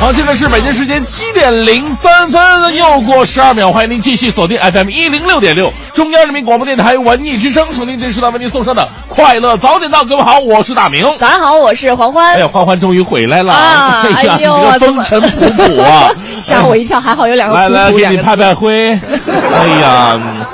[0.00, 10.02] 好，现在是北京时间七点零三分，又过十二秒，欢迎您继续锁定 FM 一零六点六，中央人民广播电台文艺之声，收听这时段为您送上的快乐早点到。
[10.02, 11.04] 各位好，我是大明。
[11.18, 12.32] 早上好，我是黄欢。
[12.34, 13.52] 哎呀，欢欢终于回来了！
[13.52, 16.10] 啊哎呀，哎呦你这个风尘仆仆啊！
[16.40, 17.92] 吓我一跳，还好有两个来来。
[17.92, 18.92] 给你拍拍灰。
[18.96, 20.46] 哎呀，嗯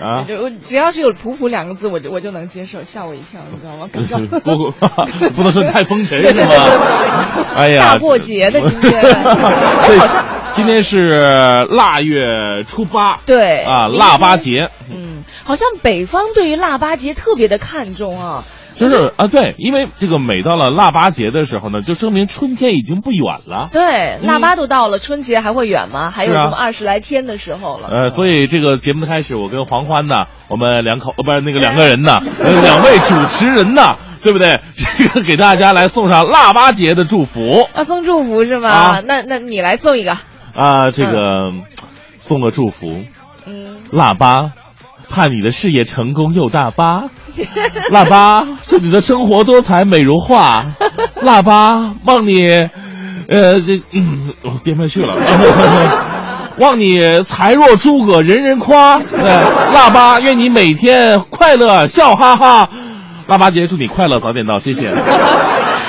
[0.00, 3.88] 啊，就我只要是有“普普”两个字，我就我就能接受，吓我一跳，你知道吗？
[3.92, 6.50] 刚刚不 不能说你太风尘是吗？
[7.56, 10.24] 哎呀，大过节的今天， 哎，好像
[10.54, 11.08] 今天是
[11.70, 18.44] 腊月初八，对啊，腊八节，嗯，好像北方对于腊八节特别的看重啊。
[18.78, 23.68] 就是啊，对，因为这个每到了腊八节的时候呢，就证明春天已经不远了。
[23.72, 26.10] 对，腊八都到了，春节还会远吗？
[26.10, 27.88] 还有嗯是啊这么二十来天的时候了。
[27.90, 34.60] 呃，所以这个节目的开始，我跟黄欢呢，我们两口呃不是那个两个人呢，呃 两位主持人呢，对不对？
[34.96, 38.68] 这个给大家来送上腊八节的祝福啊送祝福是吗？
[38.70, 40.16] 啊那那你来送一个。
[40.54, 41.52] 啊，这个
[42.16, 43.04] 送个祝福，
[43.46, 44.50] 嗯，腊八，
[45.08, 47.04] 盼你的事业成功又大发。
[47.90, 50.64] 腊八，祝你的生活多彩美如画。
[51.22, 52.68] 腊八，望你，
[53.28, 55.14] 呃，这嗯，我编不下去了。
[56.58, 58.98] 望你才若诸葛，人人夸。
[58.98, 59.18] 对，
[59.72, 62.68] 腊八，愿你每天快乐，笑哈哈。
[63.28, 64.90] 腊八节，祝你快乐早点到，谢谢。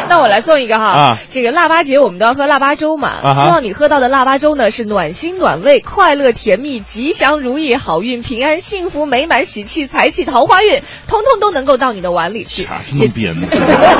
[0.09, 12.63] 那我来送一个哈，啊这个腊八节我们都要喝腊八粥嘛，啊希望你喝到的腊八粥呢是暖心暖胃、快乐甜蜜、吉祥如意、好运平安、幸福美满、喜气财气、桃花运，通通都能够到你的碗里去。
[12.63, 13.47] 啥是能编的？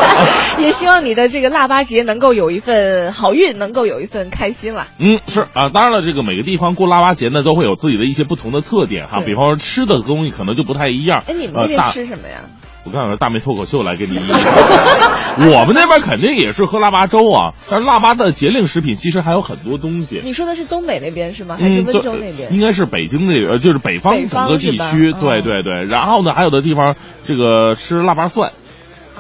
[0.60, 4.88] 也希望你的这个腊八节能够有一份好运，能够有一份开心啦。
[5.00, 9.22] 嗯，是啊，当然了，这个每个地方过腊八节呢，都会有自己的一些不同的特点哈。
[9.22, 11.24] 比方说吃的东西可能就不太一样。
[11.28, 12.42] 哎，你们那边吃什么呀？
[12.86, 14.20] 我刚才大梅脱口秀来给你。
[15.40, 20.22] 我们那边肯定也是喝腊八粥啊，但是腊八的节令食品其实还有很多东西。
[20.24, 21.58] 你说的是东北那边是吗？
[21.60, 22.54] 还是嗯，温州那边？
[22.54, 25.86] 应该是北京那个，呃就是北方整个地区，嗯对对对。
[25.86, 26.96] 然后呢，还有的地方
[27.26, 28.52] 这个吃腊八蒜，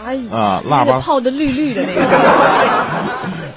[0.05, 2.01] 哎呀，啊腊八泡的绿绿的那个。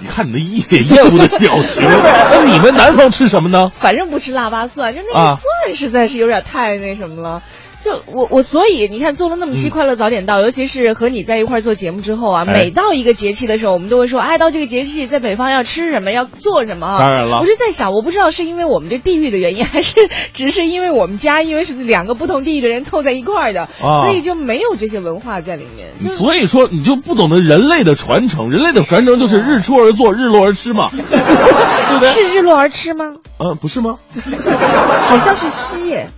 [0.03, 1.83] 你看你那一脸厌恶的表情。
[1.89, 3.71] 那你们南方吃什么呢？
[3.73, 7.41] 反正不吃腊八蒜，就那啊个蒜实在是有点太那什么了。
[7.83, 16.99] 就我我所以你看做了那么期嗯快乐早点到，尤其是和你在一块儿做节目之后啊，哎每到一个节气的时候，我们都会说，哎，到这个节气在北方要吃什么，要做什么啊。
[17.01, 19.95] 当然了我就在想，我不知道是因为我们这地域的原因，还是
[20.33, 25.89] 只是因为我们家因为是两个不同地域的人凑在一块儿的，啊所以就没有这些文化在里面。
[26.03, 28.51] 就是所以说，你就不懂得人类的传承。
[28.51, 32.09] 人类的传承就是日出而作，日落而吃嘛， 对不对？
[32.09, 33.15] 是日落而吃吗？
[33.39, 33.95] 呃，不是吗？
[35.09, 36.09] 好像是西耶。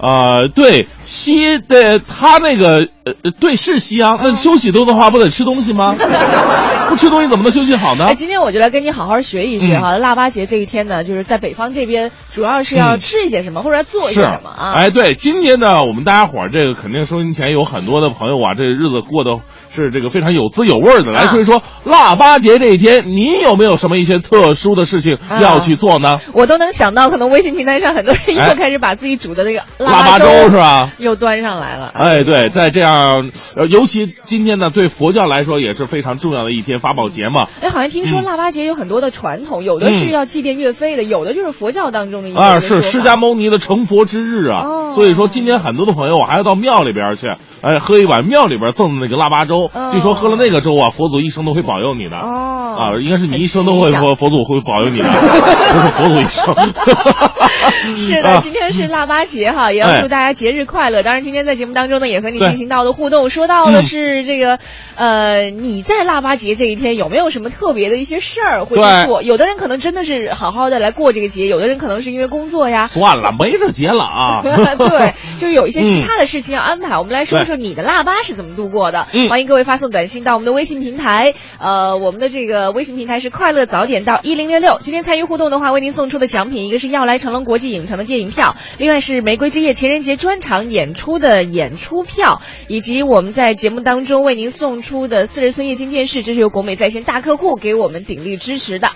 [0.00, 4.18] 啊、对，西的他那个呃，呃对是西安。
[4.22, 5.96] 那休息多的话，不得吃东西吗？
[6.90, 8.14] 不吃东西怎么能休息好呢哎，？
[8.14, 9.98] 今天我就来跟你好好学一学哈。
[9.98, 14.72] 腊八节这一天呢，就是在北方这边，主要是要嗯吃一些什么，或者要做一些什么啊？
[14.74, 19.40] 哎，对，今天呢，我们大家伙儿这个肯定收音前有很多的朋友啊，这日子过得
[19.74, 21.12] 是这个非常有滋有味儿的。
[21.12, 26.20] 来啊说一说腊八节这一天，你有没有什么一些特殊的事情啊要去做呢？
[26.32, 30.90] 我都能想到，可能微信平台上很多人哎又开始把自己煮的那个腊八八粥是吧？
[30.98, 31.92] 又端上来了。
[31.94, 37.46] 哎，对，在这样，呃，尤其今天呢，对佛教来说也是非常重要的一天，法宝节嘛。
[37.60, 47.26] 哎，好像听说嗯腊八节有很多的传统，有的是要祭奠岳飞的，有的就是佛教当中的一个啊，是释迦牟尼的成佛之日啊，哦所以说今天很多的朋友我还要到庙里边去，
[47.62, 52.16] 哎，喝一碗庙里边赠的那个腊八粥，哦据说喝了那个粥啊，佛祖一生都会保佑你的。
[52.18, 56.54] 哦啊，应该是你一生都会佛佛祖会保佑你的， 不是佛祖一生。
[57.96, 61.02] 是的，啊今天是腊八节哈，也要哎祝大家节日快乐。
[61.02, 64.58] 当然，今天在节目当中呢，也和你进行到的互动，说到的嗯是这个，
[64.94, 69.22] 呃，你在腊八节这一天有没有什么特别的一些事儿会去做？
[69.22, 72.86] 有的人可能真的是好好的来过这个节，有的人可能是因为工作呀。
[72.86, 74.42] 算了，没这节了啊。
[74.78, 76.96] 对，就是有一些其他的事情要安排。
[76.98, 79.08] 我们来说对说你的腊八是怎么度过的。
[79.12, 84.76] 嗯欢迎各位发送短信到我们的微信平台，呃，我们的这个微信平台是快乐早点到一零六六。
[84.80, 98.90] 今天参与互动的话，为您送出的奖品一个是要来成龙国际影城的电影票，另外是玫瑰之夜情人节专场演出的演出票，以及我们在节目当中为您送出的四十寸液晶电视，这是由国美在线大客户给我们鼎力支持的。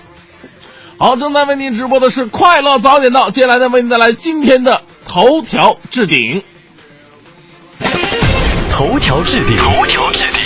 [0.98, 6.42] 好，正在为您直播的是快乐早点到，接下来呢为您带来今天的头条置顶。
[8.72, 10.42] 头条置顶，头条置顶。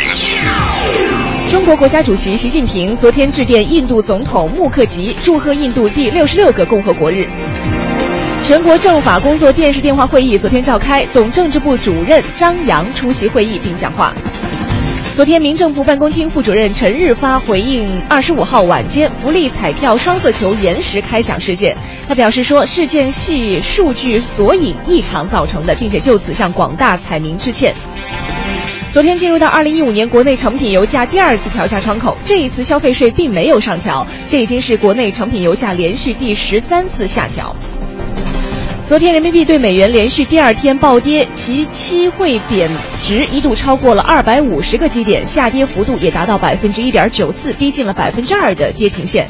[1.48, 7.24] 中国国家主席习近平昨天致电印度总统穆克吉，祝贺印度第六十六个共和国日。
[8.42, 14.12] 全国政法工作电视电话会议昨天召开，总政治部主任张扬出席会议并讲话。
[15.16, 21.74] 昨天，民政部办公厅副主任陈日发回应二十五号晚间福利彩票双色球延时开奖事件，
[22.06, 27.74] 他表示说，事件系数据索引异常造成的，并且就此向广大彩民致歉。
[28.92, 37.56] 昨天进入到二零一五年国内成品油价第二次调价窗口，这一次消费税并没有上调，这已经是国内成品油价连续第十三次下调。
[38.86, 42.70] 昨天人民币对美元连续第二天暴跌，其期汇贬
[43.02, 49.28] 值一度超过了二百五十个基点，下跌幅度也达到百分之一点九四，逼近了百分之二的跌停线。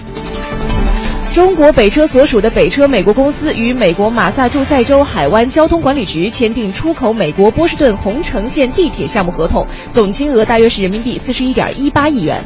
[1.32, 12.44] 中国北车所属的北车美国公司与美国马萨诸塞州海湾交通管理局签订出口美国波士顿红城线地铁项目合同，总金额大约是人民币四十一点一八亿元。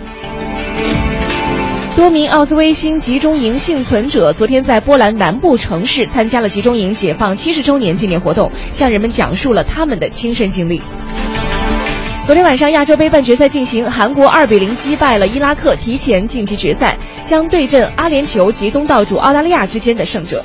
[1.97, 10.81] 多名奥斯威辛集中营幸存者昨天在波兰南部城市参加了集中营解放七十周年纪念活动，向人们讲述了他们的亲身经历。
[12.25, 20.43] 昨天晚上亚洲杯半决赛进行，韩国二比零击败了伊拉克，提前晋级决赛，将对阵阿联酋及东道主澳大利亚之间的胜者。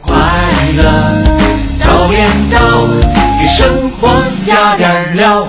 [0.00, 0.16] 快
[0.76, 1.22] 乐
[1.78, 2.86] 早点到，
[3.40, 4.08] 给生活
[4.46, 5.48] 加点料。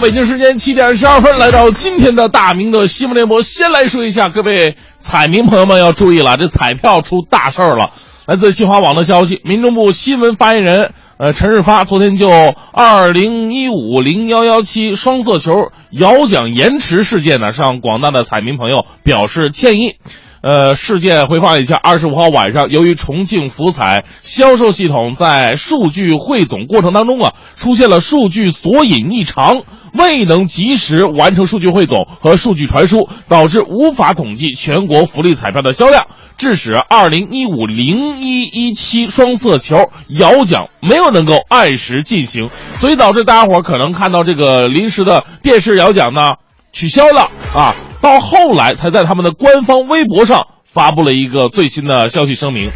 [0.00, 3.42] 北京时间七点十二分，来到今天的大明的新闻联播。
[3.42, 7.90] 先来说一下，各位彩民朋友们要注意了，这彩票出大事儿了。
[8.26, 12.30] 来自新华网的消息，民政部新闻发言人呃陈日发昨天就
[12.72, 19.96] 二零一五零幺幺七双色球摇奖延迟事件呢，向广大的彩民朋友表示歉意。
[20.42, 29.62] 呃，事件回放一下，二十五号晚上，由于重庆福彩销售系统在数据汇总过程当中啊，出现了数据索引异常，
[29.92, 36.06] 未能及时完成数据汇总和数据传输，导致无法统计全国福利彩票的销量，
[36.36, 46.34] 致使二零一五零一一七双色球摇奖没有能够按时进行，所以导致大家伙可能看到这个临时的电视摇奖呢
[46.72, 47.74] 取消了啊。
[48.00, 52.70] 到后来才在他们的官方微博上发布了一个最新的消息声明。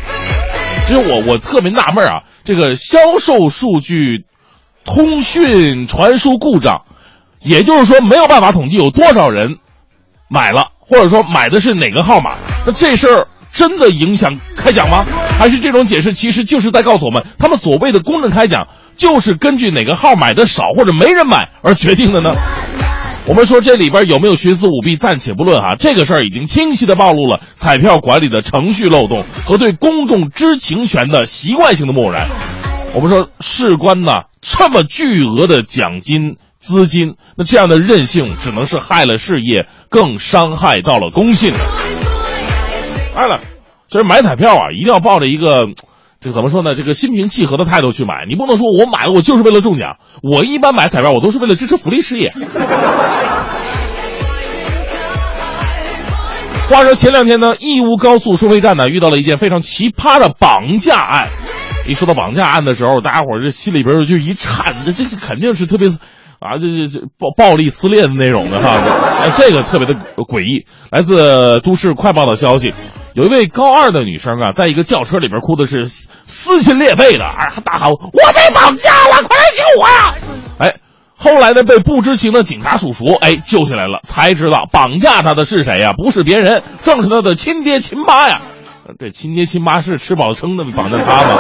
[0.87, 4.25] 其实我我特别纳闷啊，这个销售数据
[4.85, 6.83] 通讯传输故障，
[7.41, 9.59] 也就是说没有办法统计有多少人
[10.29, 12.37] 买了，或者说买的是哪个号码。
[12.67, 15.05] 那这事儿真的影响开奖吗？
[15.39, 18.67] 还是这种解释其实就是在告诉我们，他们所谓的公正开奖
[18.97, 22.35] 就是根据哪个号买的少或者没人买而决定的呢？
[23.25, 32.27] 我们说这里边有没有徇私舞弊暂且不论哈，这个事儿已经清晰的暴露了彩票管理的程序漏洞和对公众知情权的习惯性的漠然。
[32.95, 41.53] 我们说事关呢这么巨额的奖金资金，那这样的任性只能是害了事业，更伤害到了公信。
[43.15, 43.41] 当然了，
[43.89, 45.69] 其实买彩票啊，一定要抱着一个。
[46.23, 46.77] 这个怎么说呢？
[46.77, 49.97] 这个心平气和的态度去买，你不能说我买了我就是为了中奖。
[50.23, 52.33] 我一般买彩票，我都是为了支持福利事业。
[56.71, 61.29] 话说前两天呢，义乌高速收费站呢遇到了一件非常奇葩的绑架案。
[61.89, 65.91] 一说到绑架案的时候，大家伙这心里边就一颤，这这肯定是特别
[66.43, 68.81] 啊，这这这暴暴力撕裂的那种的哈。
[69.23, 70.67] 哎，这个特别的诡异。
[70.91, 72.75] 来自都市快报的消息。
[73.15, 77.99] 有一位高二的女生啊，在一个轿车里边哭的是撕心裂肺的，啊，大喊：“我
[78.35, 80.15] 被绑架了，快来救我呀！”
[80.59, 80.77] 哎，
[81.19, 85.93] 后来呢，被不知情的警察叔叔哎救下来了，才知道绑架她的是谁呀？
[85.93, 88.41] 不是别人，正是她的亲爹亲妈呀！
[88.99, 91.39] 这亲爹亲妈是吃饱撑的绑架她吗？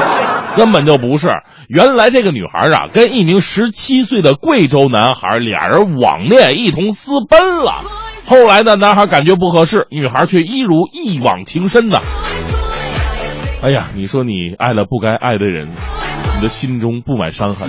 [0.57, 1.29] 根本就不是。
[1.69, 7.75] 原来这个女孩啊，跟一名十七岁的贵州男孩俩人网恋，一同私奔了。
[8.27, 11.99] 后来呢，男孩感觉不合适，女孩却一如一往情深呐。
[13.63, 15.69] 哎呀，你说你爱了不该爱的人，
[16.37, 17.69] 你的心中布满伤痕。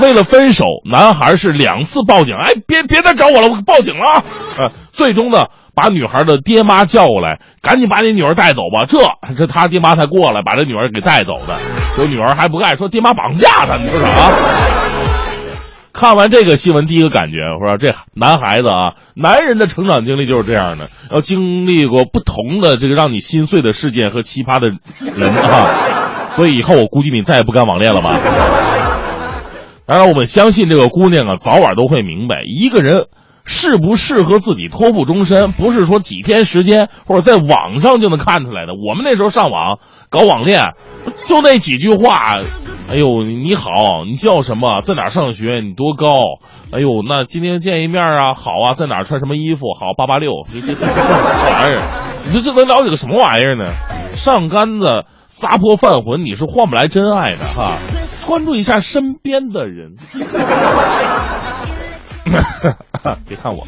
[0.00, 4.24] 为了分手，男孩是两次报警，哎，别别再找我了，我报警了啊！
[4.58, 8.86] 呃，最终呢，把女孩的爹妈叫过来，赶紧把你女儿带走吧。
[8.86, 8.98] 这
[9.34, 11.54] 这他爹妈才过来把这女儿给带走的，
[11.96, 14.32] 说女儿还不干，说爹妈绑架他，你说啥啊？
[15.92, 24.68] 看完这个新闻，第一个感觉，我说这男孩子啊，男人的成长经历就是这样的，要经历过不同的这个让你心碎的事件和奇葩的
[25.14, 28.18] 人啊，所以以后我估计你再也不敢网恋了吧。
[29.86, 33.06] 当然，我们相信这个姑娘啊，早晚都会明白，一个人
[33.44, 38.74] 适不适合自己、托付终身，不是说几天时间或者在网上就能看出来的。
[38.74, 40.68] 我们那时候上网搞网恋，
[41.26, 42.38] 就那几句话。
[42.90, 44.82] 哎呦，你好，你叫什么？
[44.82, 45.60] 在哪上学？
[45.60, 46.20] 你多高？
[46.72, 48.34] 哎呦，那今天见一面啊？
[48.34, 49.74] 好啊，在哪穿什么衣服？
[49.74, 50.30] 好，八八六。
[50.46, 51.82] 这这这玩意儿，
[52.26, 53.70] 你这这能了解个什么玩意儿呢？
[54.14, 57.72] 上杆子撒泼犯浑，你是换不来真爱的哈。
[58.32, 59.92] 关注一下身边的人，
[63.28, 63.66] 别看我。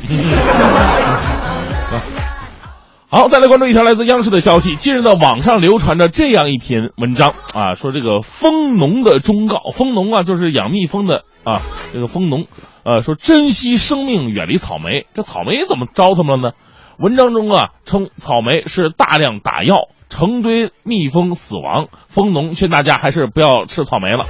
[3.11, 4.75] 好，再来关注一条来自央视的消息。
[4.75, 11.61] 近日呢，网上流传着这样一篇文章啊，说这个蜂农的忠告，蜂农啊就是养蜜蜂的啊，
[11.93, 12.47] 这个蜂农，
[12.87, 15.07] 呃，说珍惜生命，远离草莓。
[15.13, 16.55] 这草莓怎么招他们了呢？
[16.99, 24.27] 文章中啊称草莓是大量打药，成堆蜜蜂死亡，蜂农劝大家还是不要吃草莓了。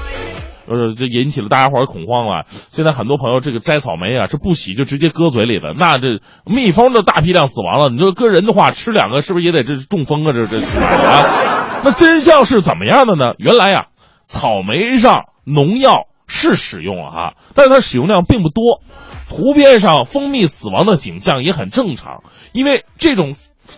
[0.67, 2.45] 呃，这引起了大家伙儿恐慌啊！
[2.49, 7.88] 现在很多朋友这个摘草莓啊，是不洗就直接搁嘴里的，那这蜜蜂的大批量死亡了。
[7.91, 10.33] 你说搁人的话，吃两个是不是也得这中风啊？
[10.33, 11.83] 这这啊？
[11.85, 13.35] 那真相是怎么样的呢？
[13.37, 13.88] 原来呀，
[14.23, 18.81] 草莓上农药是使用了哈，但是它使用量并不多。
[19.29, 22.23] 图片上蜂蜜死亡的景象也很正常，
[22.55, 23.35] 因为这种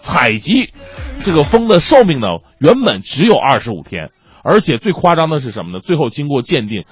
[0.06, 0.70] 采集
[1.18, 4.10] 这个蜂的寿命呢，原本只有二十五天。
[4.44, 5.80] 而且最夸张的是什么呢？
[5.80, 6.84] 最后经过鉴定，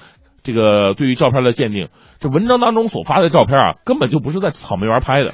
[0.43, 1.87] 这个对于照片的鉴定，
[2.19, 5.31] 这文章当中所发的照片啊，根本就不是在草莓园拍的，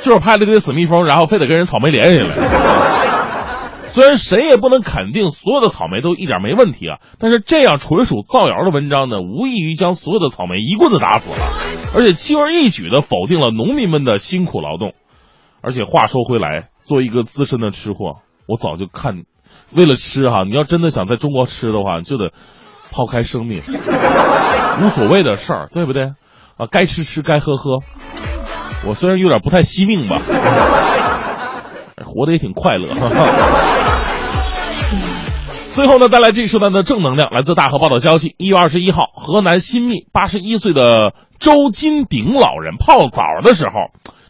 [0.00, 2.48] 就是拍了一堆死蜜蜂，然后非得跟人草莓连起来。
[3.88, 11.36] 虽然谁也不能肯定所有的草莓都一点没问题啊，但是这样纯属造谣的文章呢，无异于将所有的草莓一棍子打死了，
[11.94, 14.94] 而且轻而易举的否定了农民们的辛苦劳动。
[15.60, 19.24] 而且话说回来，作为一个资深的吃货，我早就看。
[19.74, 22.32] 为了吃哈，你要真的想在中国吃的话，就得
[22.92, 23.60] 抛开生命，
[24.82, 26.12] 无所谓的事儿，对不对？
[26.56, 27.80] 啊，该吃吃，该喝喝。
[28.86, 30.20] 我虽然有点不太惜命吧，
[32.04, 32.86] 活得也挺快乐。
[35.74, 43.72] 最后呢，带来这一时段的正能量，来自大河报道消息：一月二十一号，河南新密八十一岁的周金鼎老人泡澡的时候。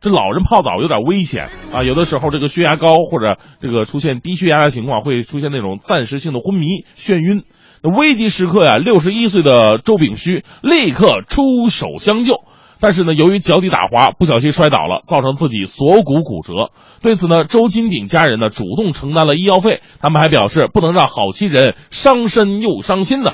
[0.01, 7.43] 这老人泡澡有点危险啊，有的时候这个血压高或者这个出现低血压的情况，会出现那种暂时性的昏迷、眩晕。
[7.83, 12.41] 那危急时刻呀，六十一岁的周炳虚立刻出手相救，
[12.81, 16.71] 但是呢，由于脚底打滑，不小心摔倒了，造成自己锁骨骨折。
[17.03, 23.33] 对此呢，周金鼎家人呢主动承担了医药费，他们还表示不能让好心人伤身又伤心的。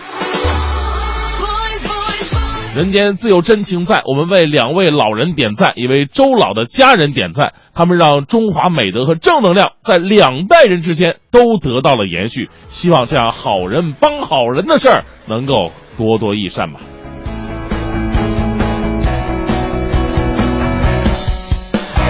[2.74, 7.52] 人间自有真情在，我们为两位老人点赞，也为周老的家人点赞。
[7.72, 12.50] 他们让中华美德和正能量在两代人之间都得到了延续。
[12.66, 16.80] 希望这样好人帮好人的事儿能够多多益善吧。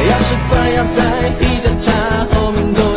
[0.07, 2.94] 要是不要在披着茶后面多。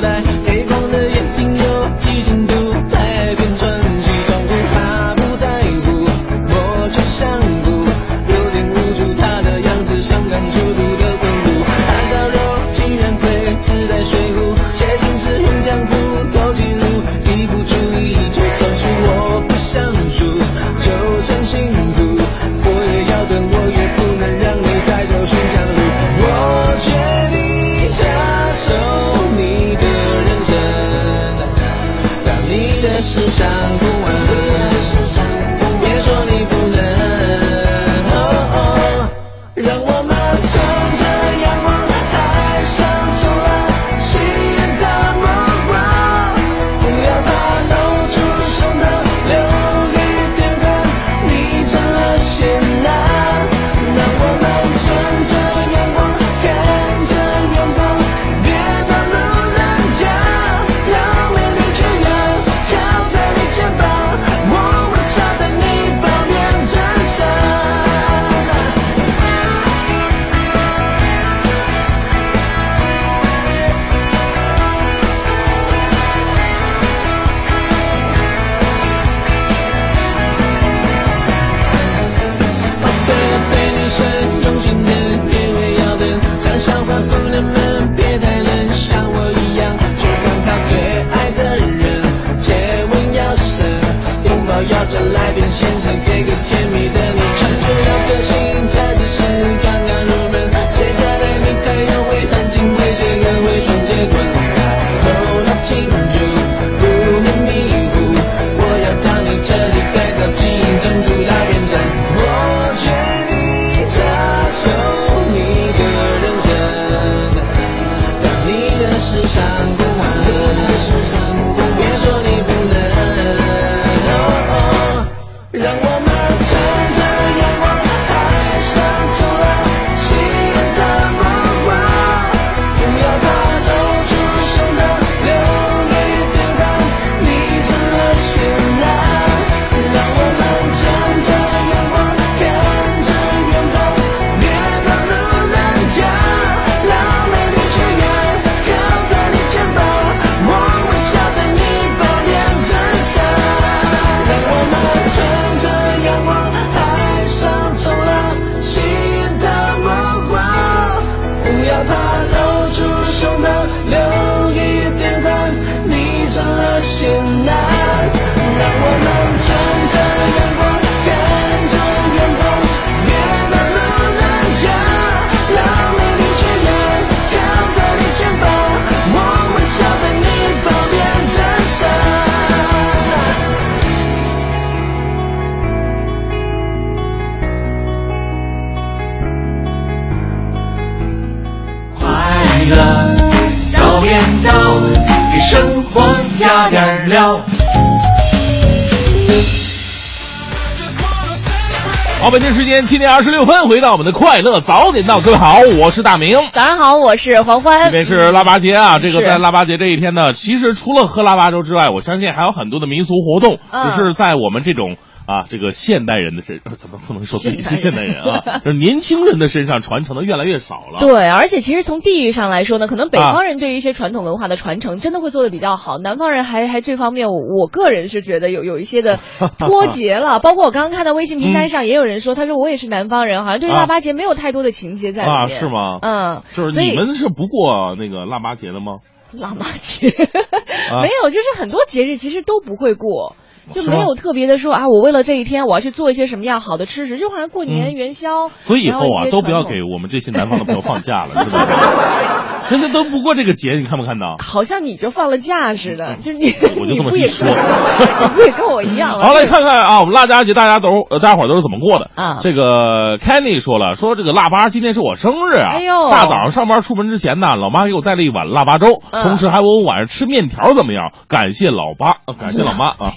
[202.37, 206.37] 好，北京时间七点二十六分，回到我们的快乐早点到，各位好，我是大明。
[206.51, 207.91] 早上好，我是黄欢这。
[207.91, 218.59] 边是腊八节啊，这个在腊八节这一天呢，其实除了喝腊八粥之外，我相信还有很多的民俗活动，嗯只是在我们这种啊这个现代人的身，呃怎么不能说自己是现代人啊？
[218.63, 220.99] 就是年轻人的身上传承的越来越少了。
[220.99, 229.19] 对，而且其实从地域上来说呢，可能北啊方人对于一些传统文化的传承真的会做的比较好，南方人还还这方面我我个人是觉得有有一些的
[229.57, 230.39] 脱节了。
[230.47, 235.39] 包括我刚刚看到微信平台上也有人说，他说我也是南方人，好像对腊八节没有太多的情节在里面。
[235.39, 235.65] 啊，是？
[235.67, 235.99] 吗？
[236.01, 238.97] 嗯，就是你们是不过那个腊八节的吗？
[239.33, 240.07] 腊八节、
[240.91, 243.35] 啊没有，就是很多节日其实都不会过。
[243.69, 248.47] 就没有特别的说啊，我为了这一天我要去做一些什么样好的吃食，就好像过年嗯元宵。
[248.47, 251.65] 所以以后啊都不要给我们这些南方的朋友放假了，是吧？
[252.71, 254.35] 人家都不过这个节，你看没看到？
[254.43, 259.19] 好像你就放了假似的，就是你，嗯我就这么一说 你不也跟我一样？
[259.19, 273.13] 好，来看看啊，我们腊八节大家都呃大家伙儿都是怎么过的啊这个 Kenny 说了，说这个腊八今天是我生日啊，哎呦大早上上班出门之前呢，老妈给我带了一碗腊八粥，嗯同时还问我晚上吃面条怎么样，感谢老爸，呃感谢老妈啊。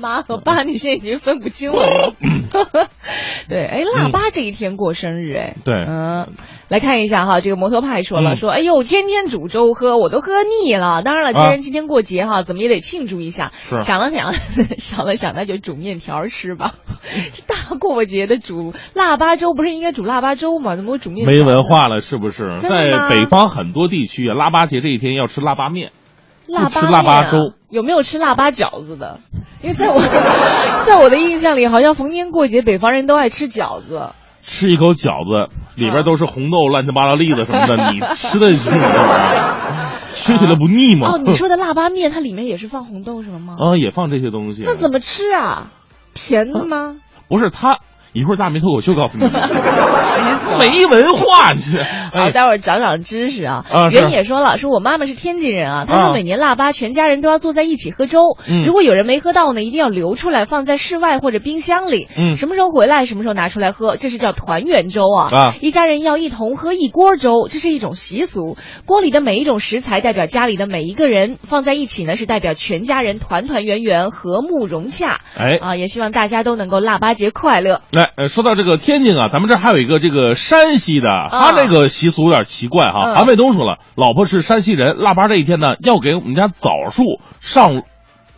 [0.00, 2.12] 妈和爸，你现在已经分不清了。
[3.48, 6.28] 对，哎，腊八这一天过生日，哎，对嗯，
[6.68, 11.00] 来看一下哈，这个摩托派说了，嗯说，哎呦，天天煮粥喝，我都喝腻了。
[11.02, 13.52] 当然了，既然今天过节哈，怎么也得庆祝一下。
[13.80, 14.32] 想了想，
[14.78, 16.74] 想了想，那就煮面条吃吧。
[17.32, 20.74] 这大过节的煮腊八粥，不是应该煮腊八粥吗？
[20.74, 21.32] 怎么会煮面条？
[21.32, 21.62] 没文。
[21.62, 22.58] 化了是不是？
[22.58, 25.92] 在北方很多地区啊，腊八节这一天要吃腊八面。
[26.48, 29.20] 腊八不吃腊八粥有没有吃腊八饺子的？
[29.62, 30.00] 因为在我
[30.84, 34.10] 在我的印象里，好像逢年过节北方人都爱吃饺子。
[34.42, 38.52] 吃一口饺子，里边嗯都是红豆、乱七八糟栗子什么的，你吃的
[40.12, 41.12] 吃起来不腻吗？
[41.14, 43.56] 哦，你说的腊八面，它里面也是放红豆什么吗？
[43.58, 44.62] 啊，也放这些东西。
[44.64, 45.68] 那怎么吃啊？
[46.14, 46.96] 甜的吗？
[47.28, 47.78] 不是他，
[48.12, 49.24] 一会儿大明脱口秀告诉你，
[50.58, 51.82] 没文化，你这。
[51.82, 53.64] 好，哎，待会儿长长知识啊。
[53.70, 65.28] 啊是人也说了，说我妈妈是天津人啊，她啊说每年腊八全家人都要坐在一起喝粥，嗯如果有人没喝到呢，一定要留出来放在室外或者冰箱里，嗯什么时候回来什么时候拿出来喝，这是叫团圆粥啊。
[65.32, 68.56] 啊一家人要一同喝一锅粥，这是一种习俗。
[68.86, 75.20] 锅里的每一种食材代表家里的每一个人，放在一起呢是代表全家人团团圆圆、和睦融洽。
[75.36, 77.82] 哎，啊，也希望大家都能够腊八节快乐。
[78.00, 83.12] 来，呃，说到这个天津啊，咱们这还有一个这个山西的，他这个习俗有点奇怪哈。
[83.12, 87.82] 嗯韩卫东说了，老婆是山西人，腊八这一天呢，要给我们家枣树上。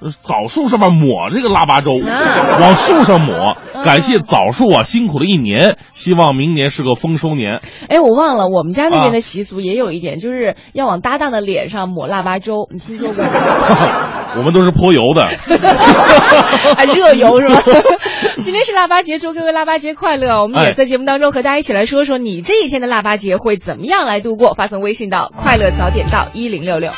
[0.02, 7.60] 呃枣树上面抹这个腊八粥，啊往树上抹，嗯感谢枣树啊辛苦了一年，希望明年是个丰收年。
[7.88, 13.30] 哎，我忘了，我们家那边啊的习俗也有一点，就是要往搭档的脸上抹腊八粥，你听说过吗？
[14.36, 15.24] 我们都是泼油的，
[16.76, 17.62] 啊，热油是吧？
[18.40, 20.42] 今天是腊八节，祝各位腊八节快乐！
[20.42, 24.54] 我们也哎在节目当中和大家一起来说说你这一天的腊八节会怎么样来度过。
[24.54, 26.92] 发送微信到“快乐早点到一零六六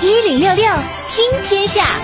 [0.00, 0.64] 一零六六
[1.08, 1.96] 听天下，”。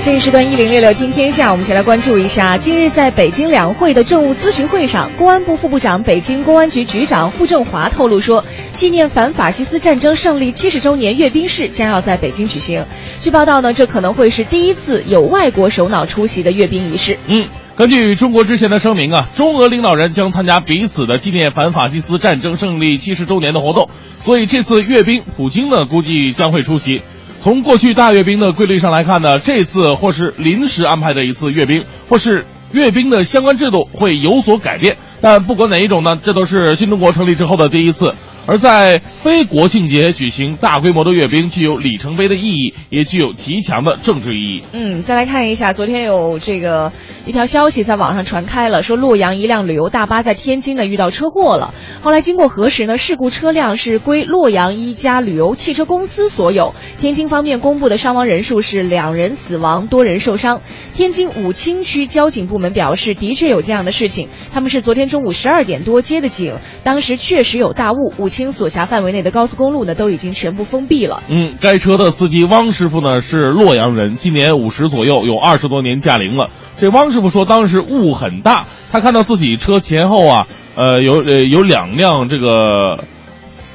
[0.00, 12.84] 这一时段一零六六听天下，我们先来关注一下，近日在北京两会的政务咨询会上，公安部副部长、北京公安局局长傅政华透露说，纪念反法西斯战争胜利七十周年阅兵式将要在北京举行。
[13.18, 17.18] 据报道呢，这可能会是第一次有外国首脑出席的阅兵仪式。
[17.26, 17.44] 嗯，
[17.76, 27.02] 根据中国之前的声明啊，中俄领导人将参加彼此的纪念反法西斯战争胜利七十周年的活动，所以这次阅兵，普京呢估计将会出席。
[27.42, 34.96] 从过去大阅兵的规律上来看呢，这次或是临时安排的一次阅兵，或是阅兵的相关制度会有所改变。
[35.20, 38.14] 但不管哪一种呢，这都是新中国成立之后的第一次。
[38.46, 44.62] 而在非国庆节举行大规模的阅兵，具有里程碑的意义，也具有极强的政治意义。
[44.72, 46.92] 嗯，再来看一下，昨天有这个
[47.26, 51.74] 一条消息在网上传开了，说洛阳一辆旅游大巴在天津呢遇到车祸了。
[52.02, 56.72] 后来经过核实呢，事故车辆是归洛阳一家旅游汽车公司所有。
[57.00, 60.60] 天津方面公布的伤亡人数是两人死亡，多人受伤。
[60.94, 66.54] 天津武清区交警部门表示，的确有这样的事情，他们是昨天中午十二点多接的警，
[66.84, 71.22] 当时确实有大雾，武清所辖范围内的高速公路呢都已经全部封闭了。
[71.26, 76.50] 嗯，该车的司机汪师傅呢是洛阳人，今年五十左右，有二十多年驾龄了。
[76.78, 80.46] 这汪师傅说，当时雾很大，他看到自己车前后啊，
[80.76, 83.02] 呃，有呃有两辆这个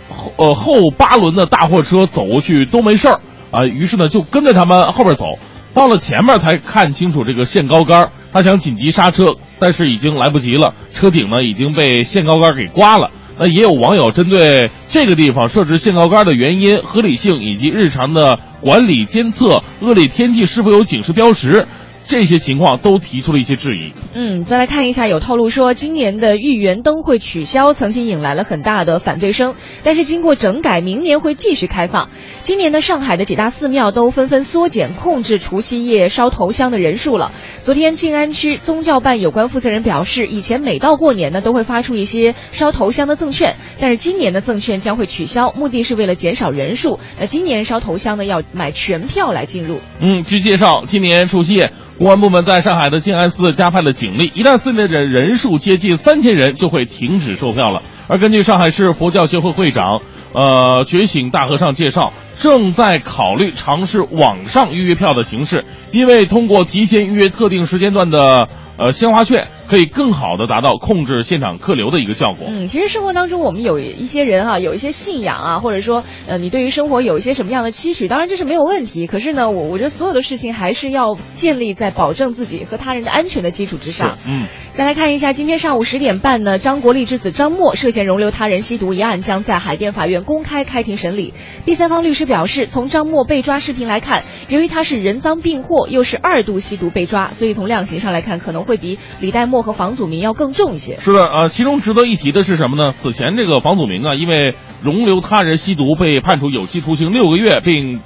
[0.09, 3.19] 后呃后八轮的大货车走过去都没事儿
[3.49, 5.39] 啊，于是呢就跟着他们后边走，
[5.73, 13.09] 到了前面才看清楚这个限高杆，他想紧急刹车，但是已经来不及了，车顶呢已经被限高杆给刮了。
[13.41, 21.65] 那也有网友针对这个地方设置限高杆的原因、合理性以及日常的管理监测、恶劣天气是否有警示标识。
[22.07, 23.93] 这些情况都提出了一些质疑。
[24.13, 29.55] 嗯，再来看一下，有透露说今年的豫园灯会取消，曾经引来了很大的反对声。
[29.83, 32.09] 但是经过整改，明年会继续开放。
[32.41, 37.31] 今年的，上海的几大寺庙都纷纷缩减控制除夕夜烧头香的人数了。
[37.63, 46.99] 昨天，静安区宗教办有关负责人表示，以前每到过年呢，都会发出一些烧头香的赠券，但是今年的赠券将会取消，目的是为了减少人数。
[47.19, 49.79] 那今年烧头香呢，要买全票来进入。
[50.01, 51.71] 嗯，据介绍，今年除夕夜。
[52.01, 57.83] 公安部门在上海的静安寺加派了警力，一旦寺内的人数接近三千人，就会停止售票了。
[58.07, 60.01] 而根据上海市佛教协会会长，
[60.33, 68.47] 呃，觉醒大和尚介绍，正在考虑尝试网上预约票的形式，因为通过提前预约特定时间段的
[68.81, 69.47] 呃鲜花券。
[69.71, 72.45] 可以更好的达到控制现场客流的一个效果。
[72.49, 79.07] 嗯，其实生活当中我们有一些人啊，有一些信仰啊，或者说呃，你对于生活有一些什么样的期许，当然这是没有问题。
[79.07, 84.17] 可是呢，我我觉得所有的事情还是要建立在保证自己和他人的安全的基础之上。
[84.27, 91.33] 嗯，再来看一下，今天上午十点半呢，张国立之子张默涉嫌容留他人吸毒一案将在海淀法院公开开庭审理。
[91.63, 100.31] 第三方律师表示，从张默被抓视频来看，由于他是人赃并获，又是二度吸毒被抓，所以从量刑上来看，可能会会比李代沫和房祖名要。
[100.33, 100.95] 更重一些。
[100.95, 102.93] 是的，呃，其中值得一提的是什么呢？
[102.95, 107.99] 此前这个房祖名啊，因为容留他人吸毒被判处有期徒刑六个月，并，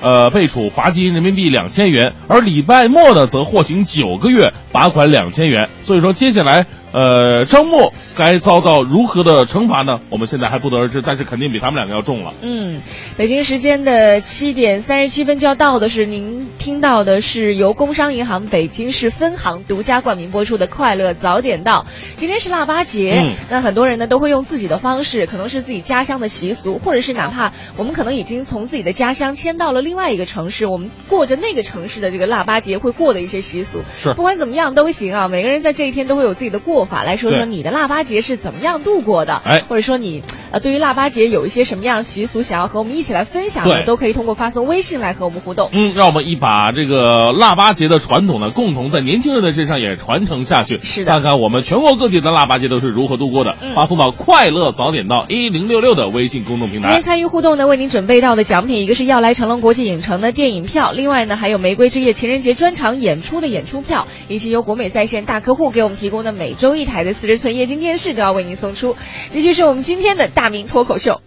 [0.00, 5.70] 呃，被处罚金人民币两千元；而李代沫呢，则获刑九个月，罚款两千元。
[5.84, 6.66] 所以说，接下来。
[6.92, 10.00] 呃，张默该遭到如何的惩罚呢？
[10.10, 12.34] 我们现在还不得而知，但是肯定比他们两个要重了。
[12.42, 12.82] 嗯，
[13.16, 21.86] 北京时间的七点三十七分就要到的是，您听到的是由工商银行北京市分行独家冠名播出的《快乐早点到》。
[22.16, 33.78] 今天是腊八节，那很多人呢都会用自己的方式，可能是自己家乡的习俗，或者是哪怕我们可能已经从自己的家乡迁到了另外一个城市，我们过着那个城市的这个腊八节会过的一些习俗。
[33.96, 36.81] 是，不管怎么样都行啊，每个人在这一天都会有自己的过。
[36.84, 39.34] 法来说说你的腊八节是怎么样度过的？
[39.44, 45.70] 哎，或者说你呃对于腊八节有一些什么样习俗想要和我们一起来分享的，都可以通过发送微信来和我们互动。
[45.72, 50.78] 嗯，让我们一把这个腊八节的传统呢，共同在年轻人的身上也传承下去。
[50.82, 53.56] 是的，看看我们全国各地的腊八节都是如何度过的。
[53.74, 56.82] 发送到快乐早点到一零六六的微信公众平台。
[56.82, 67.54] 今天参与互动呢，为您准备到的奖品，一个是要来成龙国际影城的电影票，另外呢还有玫瑰之夜情人节专场演出的演出票，以及由国美在线大客户给我们提供的每周一台的四十寸。
[67.54, 68.96] 液晶电视都要为您送出，
[69.28, 71.20] 继续是我们今天的大明脱口秀。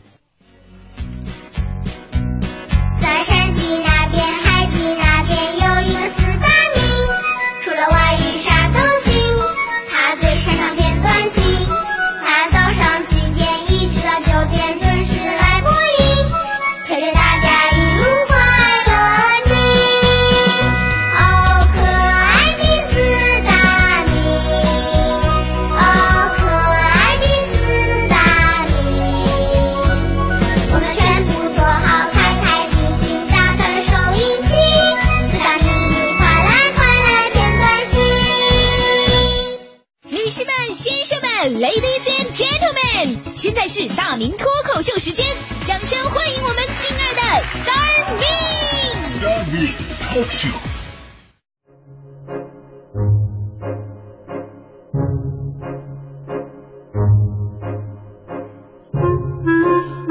[43.68, 45.26] 是大明脱口秀时间，
[45.66, 47.22] 掌声欢迎我们亲爱的
[47.64, 48.26] Star Me。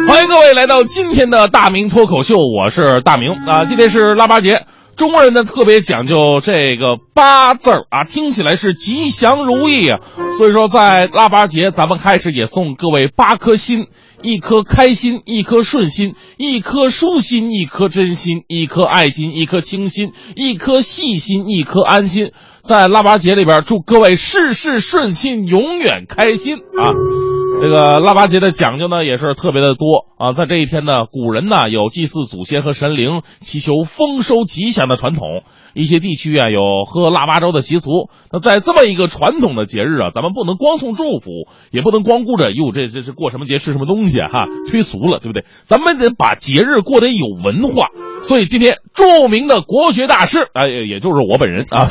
[0.07, 3.65] 欢迎各位来到今天的大明脱口秀，我是大明啊。
[3.65, 10.01] 今天是腊八节，中国人呢特别讲究这个八字儿啊，听起来是吉祥如意啊。
[10.39, 13.87] 所以说，在腊八节，咱们开始也送各位八颗心：
[14.23, 22.33] 一颗开心，一颗顺心，一颗舒心，一颗真心，一颗爱心，一颗清心，一颗细心，一颗安心。
[22.63, 27.44] 在腊八节里边，祝各位事事顺心，永远开心啊！
[27.65, 30.33] 这个腊八节的讲究呢，也是特别的多啊。
[30.33, 35.43] 在这一天呢，古人呢有祭祀祖先和神灵，祈求丰收吉祥的传统。
[35.73, 38.11] 一些地区啊有喝腊八粥的习俗。
[38.31, 45.47] 那在这么一个传统的节日啊，咱们不能光送祝福，也不能光顾着哟，这这是过什么节吃什么东西啊哈，忒俗了，对不对？
[45.63, 47.89] 咱们得把节日过得有文化。
[48.27, 51.87] 所以今天著名的国学大师，哎，也就是我本人啊，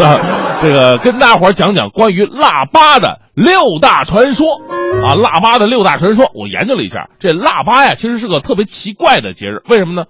[0.62, 4.60] 这个跟大伙儿讲讲关于腊八的六大传说
[5.06, 10.06] 啊，腊八的六大传说，我研究了一下，这腊八呀，其实是个特别奇怪的节日，为什么呢？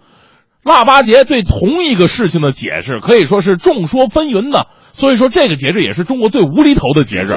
[0.63, 4.67] 腊八节对同一个事情的解释可以说是众说纷纭的。
[4.93, 7.35] 所以说这个节日也是中国最无厘头的节日。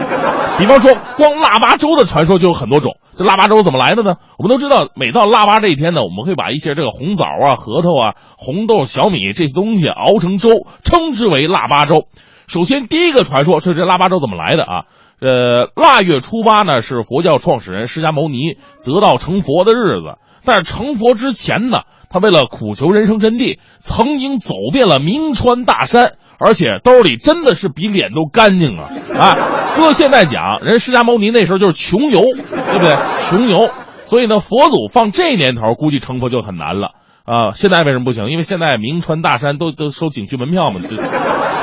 [0.58, 2.98] 比方说，光腊八粥的传说就有很多种。
[3.16, 4.16] 这腊八粥怎么来的呢？
[4.38, 12.04] 我们都知道，每到腊八这一天呢，我们会把一些这个红枣啊、核桃啊、红豆、小米这些东西熬成粥，称之为腊八粥。
[12.46, 14.84] 首先，第一个传说是这腊八粥怎么来的啊？
[15.18, 20.18] 呃，腊月初八呢是佛教创始人释迦牟尼得道成佛的日子。
[20.44, 21.80] 但是成佛之前呢，
[22.16, 28.88] 他为了苦求人生真谛，曾经走遍了名川大山，而且兜里真的是比脸都干净啊！
[29.18, 29.36] 啊，
[29.76, 32.96] 搁现在讲，人释迦牟尼那时候就是穷游，对不对？
[33.28, 33.68] 穷游，
[34.06, 36.92] 所以呢，佛祖放这年头，估计成佛就很难了
[37.26, 37.52] 啊。
[37.52, 38.30] 现在为什么不行？
[38.30, 40.96] 因为现在名川大山都都收景区门票嘛，这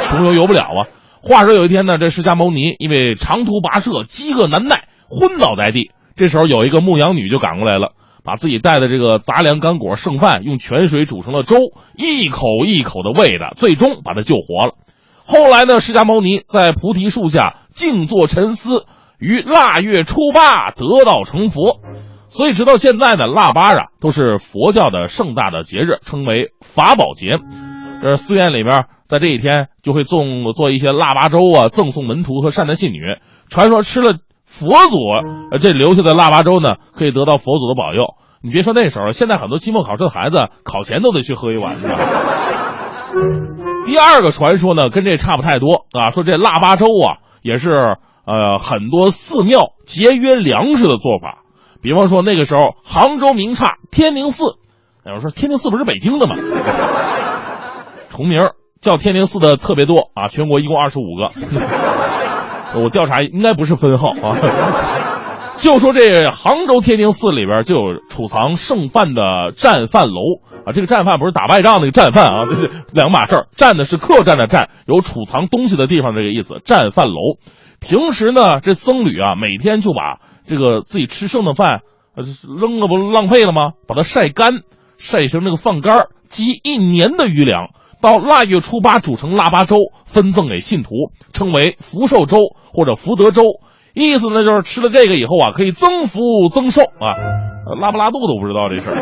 [0.03, 0.85] 穷游游不了啊。
[1.23, 5.89] 话说有一天呢，这释迦牟尼因为长途跋涉，饥饿难耐，昏倒在地。
[6.15, 7.93] 这时候有一个牧羊女就赶过来了。
[8.23, 11.57] 把自己带的这个杂粮干果剩饭用泉水煮成了粥，
[11.97, 14.75] 一口一口的喂的，最终把他救活了。
[15.25, 18.85] 后来呢，释迦牟尼在菩提树下静坐沉思，
[19.19, 21.81] 于腊月初八得道成佛。
[22.29, 27.37] 所以直到现在呢，腊八啊都是佛教的盛大的节日，称为法宝节。
[28.01, 30.23] 这寺院里边在这一天就会做
[30.55, 33.17] 做一些腊八粥啊，赠送门徒和善男信女。
[33.49, 34.17] 传说吃了。
[34.59, 38.13] 佛祖这留下的腊八粥呢，可以得到佛祖的保佑。
[38.41, 41.75] 你别说那时候，现在很多期末考试的孩子考前都得去喝一碗。
[43.85, 47.71] 第二个传说呢，跟这差不太多啊，说这腊八粥啊，也是
[48.25, 51.39] 呃很多寺庙节约粮食的做法。
[51.81, 54.43] 比方说那个时候，杭州名刹天宁寺，
[55.05, 56.35] 有人说天宁寺不是北京的吗？
[58.09, 61.29] 重名叫天宁寺的特别多啊，全国一共二十五个。
[62.75, 64.37] 我调查应该不是分号啊，
[65.57, 73.47] 就说这杭州天宁寺里边就有储藏剩饭的战饭楼啊，这个战饭不是打败仗那个战饭啊，这是两码事儿。
[73.55, 76.61] 战的是客栈的战，有储藏东西的地方这个意思。
[76.65, 77.37] 战饭楼，
[77.79, 81.81] 平时呢这僧侣啊每天就把这个自己吃剩的饭，
[82.15, 82.23] 呃
[82.59, 83.71] 扔了不浪费了吗？
[83.87, 84.61] 把它晒干，
[84.97, 87.69] 晒成那个饭干积一年的余粮。
[88.03, 90.89] 到腊月初八煮成腊八粥，分赠给信徒，
[91.31, 92.37] 称为福寿粥
[92.73, 93.43] 或者福德粥。
[93.93, 97.15] 意思呢就是吃了这个以后啊，可以增福增寿啊，
[97.79, 98.99] 拉不拉肚子不知道这事儿。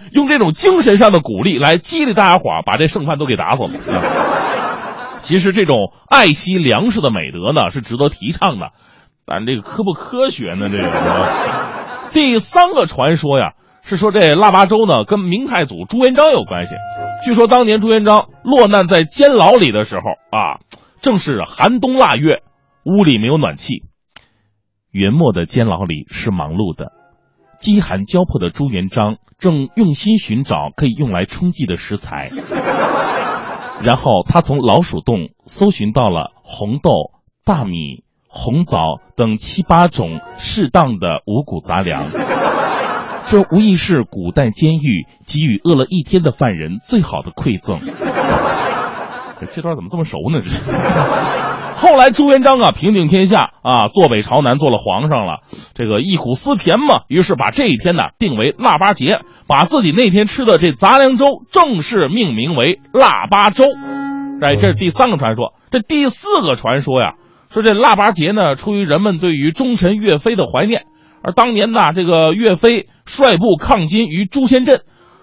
[0.10, 3.70] 用这种精神上的鼓励来激励大家伙，把这剩饭都给打死了。
[5.20, 8.72] 其实这种爱惜粮食的美德呢，是值得提倡的，
[9.24, 10.68] 但这个科不科学呢？
[10.68, 10.90] 这个
[12.12, 13.52] 第三个传说呀。
[13.86, 16.74] 是说这腊八粥呢，跟明太祖朱元璋有关系。
[17.22, 20.60] 据说当年朱元璋落难在监牢里的时候啊，
[21.02, 22.42] 正是寒冬腊月，
[22.84, 23.82] 屋里没有暖气。
[24.90, 26.92] 元末的监牢里是忙碌的，
[27.60, 32.30] 饥寒交迫的朱元璋正用心寻找可以用来充饥的食材。
[33.82, 36.90] 然后他从老鼠洞搜寻到了红豆、
[37.44, 42.06] 大米、红枣等七八种适当的五谷杂粮。
[43.26, 47.78] 这无疑是古代监狱给予饿了一天的犯人最好的馈赠。
[49.52, 50.40] 这段怎么这么熟呢？
[50.40, 50.50] 这
[51.76, 55.40] 后来朱元璋啊平定天下啊，坐北朝南做了皇上了，
[55.74, 63.64] 这个忆苦思甜嘛，于是把这一天呢定为腊八节，把自己那天吃的这杂粮粥正式命名为腊八粥。
[64.40, 65.52] 哎，这是第三个传说。
[65.70, 67.14] 这第四个传说呀，
[67.52, 70.84] 说这腊八节呢，出于人们对于忠臣岳飞的怀念。
[71.24, 74.82] 而当年呢，这个岳飞率部抗金于朱仙镇，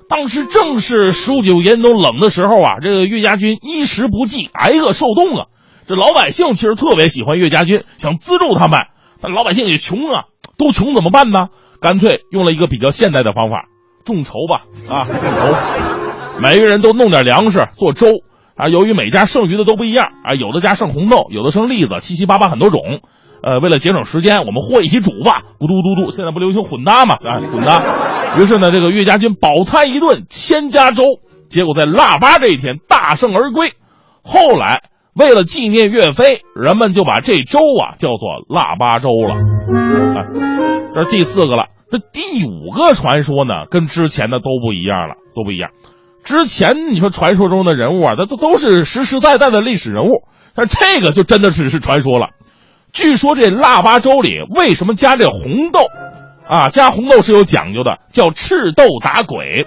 [0.10, 5.46] 当时正是数九严冬冷的时候啊，这个岳家军衣食不济，挨饿受冻啊。
[5.88, 8.88] 这老百姓其实特别喜欢岳家军，想资助他们，
[9.22, 10.24] 但老百姓也穷啊，
[10.58, 11.50] 都穷怎么办呢？
[11.80, 13.66] 干脆用了一个比较现代的方法，
[14.04, 18.08] 众筹吧，啊，众筹，每个人都弄点粮食做粥
[18.56, 18.70] 啊。
[18.70, 23.02] 由于每家剩余的都不一样啊，有的家剩红豆，有的剩栗子，七七八八很多种。
[23.44, 26.12] 呃，为了节省时间，我们和一起煮吧，咕嘟嘟嘟。
[26.12, 27.16] 现在不流行混搭嘛？
[27.16, 27.82] 啊，混搭。
[28.40, 31.04] 于是呢，这个岳家军饱餐一顿千家粥，
[31.50, 33.74] 结果在腊八这一天大胜而归。
[34.24, 34.84] 后来
[35.16, 39.34] 为了纪念岳飞，人们就把这粥啊叫做腊八粥了。
[39.34, 40.26] 啊，
[40.94, 41.66] 这是第四个了。
[41.90, 45.72] 这第五个传说呢，跟之前的都不一样了，都不一样。
[46.24, 50.22] 之前你说传说中的人物啊，他都都是实实在在的历史人物，
[50.54, 52.28] 但这个就真的是是传说了。
[52.94, 55.80] 据说这腊八粥里为什么加这红豆？
[56.48, 59.66] 啊，加红豆是有讲究的，叫赤豆打鬼。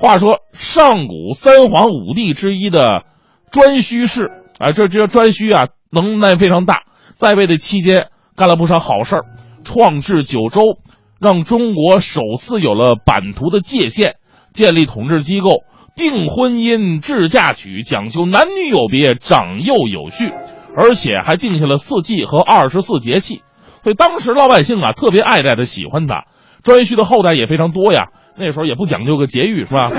[0.00, 3.04] 话说上古三皇五帝之一的
[3.52, 6.82] 颛顼氏，啊，这这颛顼啊，能耐非常大，
[7.14, 9.24] 在位的期间干了不少好事儿，
[9.64, 10.60] 创制九州，
[11.20, 14.16] 让中国首次有了版图的界限，
[14.52, 15.62] 建立统治机构，
[15.94, 20.32] 订婚姻、制嫁娶，讲究男女有别，长幼有序，
[20.78, 23.42] 而且还定下了四季和二十四节气。
[23.82, 26.26] 所以当时老百姓啊特别爱戴他，喜欢他。
[26.62, 29.90] 颛顼的后代也非常多呀，那时候也不讲究个节育是吧？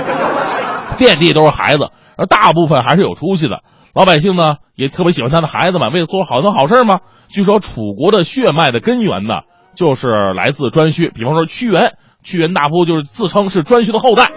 [0.96, 3.62] 遍地都是孩子，而大部分还是有出息的。
[3.94, 7.00] 老百姓呢也特别喜欢他的孩子们，为了做好多好事嘛。
[7.28, 9.40] 据说楚国的血脉的根源呢，
[9.74, 11.10] 就是来自颛顼。
[11.12, 14.28] 比方说屈原，屈原大夫就是自称是颛顼的后代。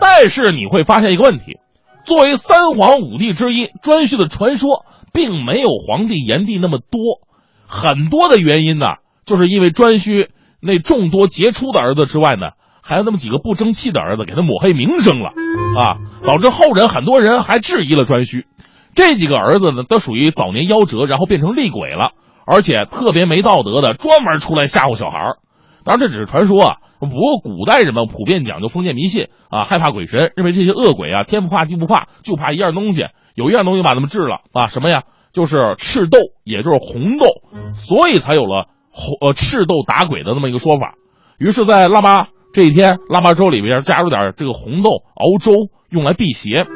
[0.00, 1.58] 但是你会发现一个问题，
[2.04, 7.00] 作为三皇五帝之一，颛顼的传说并没有皇帝、炎帝那么多。
[7.66, 8.86] 很多的原因呢，
[9.24, 10.28] 就是因为颛顼
[10.60, 15.30] 那众多杰出的儿子之外呢，还有那么几个不争气的儿子，给他抹黑名声了
[15.76, 18.44] 啊，导致后人很多人还质疑了颛顼。
[18.94, 22.12] 这几个儿子呢，都属于早年夭折，然后变成厉鬼了，
[22.46, 25.36] 而且特别没道德的，专门出来吓唬小孩儿。
[25.84, 33.04] 当然这只是传说啊，不过古代人们普遍讲究封建迷信啊，害怕鬼神，认为这些恶鬼啊，天不怕地不怕，就怕一样东西，
[33.38, 35.04] 有一样东西把他们治了啊，什么呀？
[35.30, 37.26] 就是赤豆，也就是红豆，
[37.72, 40.94] 所以才有了红呃赤豆打鬼的那么一个说法。
[41.38, 45.52] 于是，在腊八这一天，腊八粥里边加入点这个红豆熬粥，
[45.88, 46.66] 用来辟邪。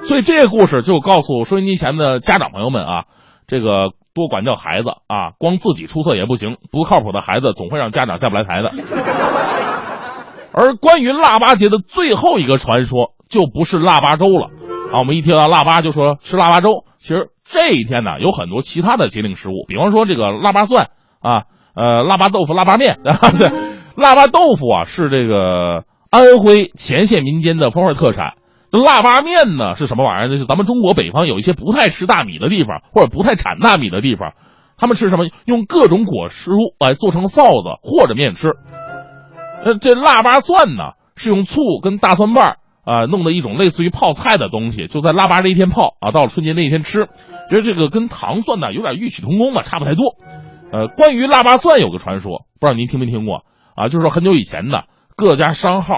[0.00, 3.04] 所以这个故事就告诉收音机前的家长朋友们啊，
[3.46, 8.72] 这个多管教孩子啊，光自己出色也不行，不靠谱的孩子总会让家长下不来台的。
[10.50, 14.50] 而关于腊八节的最后一个传说，就不是腊八粥了
[14.92, 14.98] 啊。
[14.98, 23.50] 我们一听到腊八就说吃腊八粥，其实这一天呢有很多其他的节令食物，比方说这个腊八蒜啊，呃，腊八豆腐、腊八面 啊，对，
[23.96, 28.34] 腊八豆腐啊是这个安徽乾县民间的风味特产。
[28.70, 30.28] 这腊八面呢是什么玩意儿？
[30.30, 34.32] 就是咱们中国北方有一些不太吃大米的地方，或者不太产大米的地方，
[34.78, 35.26] 他们吃什么？
[35.44, 38.48] 用各种果蔬来做成臊子或者面吃。
[39.62, 47.06] 呃，这腊八蒜呢是用醋跟大蒜瓣啊弄的一种类似于泡菜的东西，就在腊八这一天泡啊，到了春节那一天吃。
[47.50, 50.16] 觉得这个跟糖蒜呢有点异曲同工吧，差不太多。
[50.72, 53.44] 呃，关于腊八蒜有个传说，不知道您听没听过
[53.76, 53.88] 啊？
[53.88, 54.82] 就是说很久以前呢，
[55.16, 55.94] 各家商号。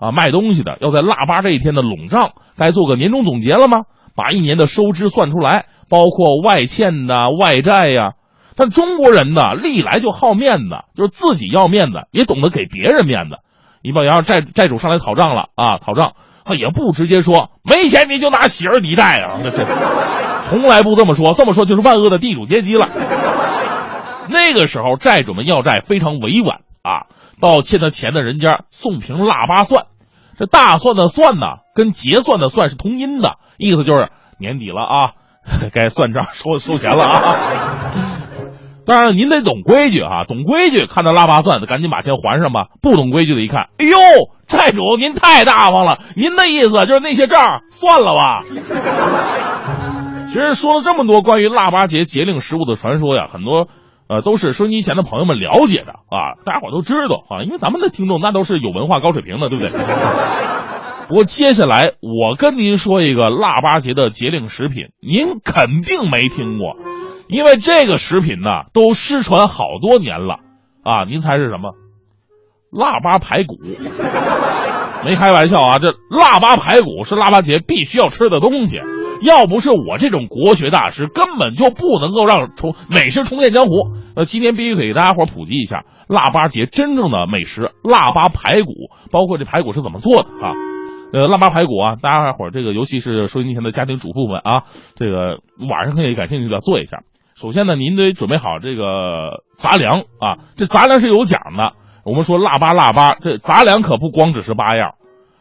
[0.00, 3.82] 啊，卖东西的要在腊八这一天的拢账，该做个年终总结了吗？
[4.14, 8.12] 把一年的收支算出来，包括外欠的、外债呀。
[8.54, 13.38] 但中国人呢，历来就好面子，就是自己要面子，也懂得给别人面子。
[13.82, 16.12] 你把要债债主上来讨账了啊，讨账
[16.48, 19.64] 他也不直接说没钱你就拿喜儿抵债啊，这 这
[20.48, 22.88] 从来不这么说，这么说就是万恶的地主阶级了。
[24.30, 27.06] 那个时候债主们要债非常委婉啊。
[27.40, 29.84] 到欠他钱的人家送瓶腊八蒜，
[30.36, 35.12] 这大蒜的蒜呢，跟结算的算是同音的，意思就是年底了啊，
[35.72, 37.36] 该算账收收钱了啊。
[38.84, 42.68] 当然您得懂规矩啊，懂规矩看到腊八蒜的，赶紧把钱还上吧。
[42.82, 43.96] 不懂规矩的一看，哎呦，
[44.48, 48.42] 债主您太大方了，您的意思就是那些账算了吧。
[50.26, 53.68] 其实说了这么多关于腊八节节令食物的传说呀，很多。
[54.10, 59.68] 呃，都是收音机前的朋友们了解的啊，大家伙都知道啊，因为咱们的听众那都是有文化、高水平的，对不对？
[61.08, 66.76] 不过接下来我跟您说一个腊八节的节令食品，您肯定没听过，
[67.28, 70.36] 因为这个食品呢都失传好多年了
[70.84, 71.04] 啊。
[71.04, 71.74] 您猜是什么？
[72.70, 73.56] 腊八排骨。
[75.04, 78.80] 没开玩笑啊，这腊八排骨是腊八节必须要吃的东西。
[79.22, 83.70] 要不是我这种国学大师，根本就不能够让重美食重现江湖。
[84.14, 88.70] 呃，今天必须给大家伙普及一下腊八节真正的美食——腊八排骨，
[89.10, 90.54] 包括这排骨是怎么做的啊？
[91.12, 94.62] 呃，腊八排骨啊，大家伙这个尤其是收音机前的家庭主妇们啊，
[94.94, 95.38] 这个
[95.68, 97.02] 晚上可以感兴趣的做一下。
[97.34, 101.72] 首先呢，您得准备好这个杂粮啊，这杂粮是有讲的。
[102.08, 104.94] 我们说腊八腊八，这杂粮可不光只是八样，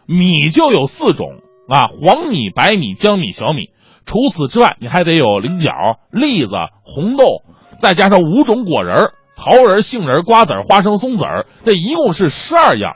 [0.05, 1.41] 米就有四种。
[1.69, 3.71] 啊，黄米、白米、江米、小米，
[4.05, 5.71] 除此之外，你还得有菱角、
[6.11, 6.51] 栗子、
[6.83, 7.41] 红豆，
[7.79, 11.25] 再加上五种果仁桃仁、杏仁、瓜子花生、松子，
[11.65, 12.93] 这一共是十二样。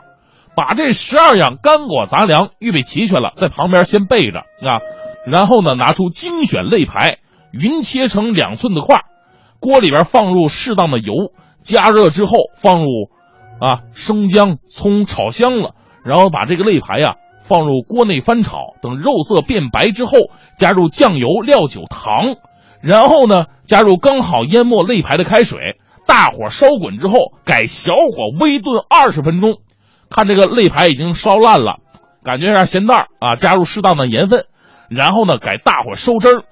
[0.56, 4.80] 把这十二样干果杂粮预备齐全了，在旁边先备着啊。
[5.26, 7.20] 然后呢，拿出精选肋排，
[7.52, 9.02] 匀切成两寸的块，
[9.60, 11.14] 锅里边放入适当的油，
[11.62, 12.88] 加热之后放入
[13.62, 17.16] 啊生姜、葱炒香了，然后把这个肋排呀。
[17.44, 20.12] 放入锅内翻炒，等肉色变白之后，
[20.58, 22.38] 加入酱油、料酒、糖，
[22.82, 25.60] 然后呢，加入刚好淹没肋排的开水，
[26.08, 29.56] 大火烧滚之后，改小火微炖二十分钟。
[30.10, 31.80] 看这个肋排已经烧烂了，
[32.24, 34.46] 感觉有点咸淡啊，加入适当的盐分，
[34.90, 36.44] 然后呢，改大火收汁儿。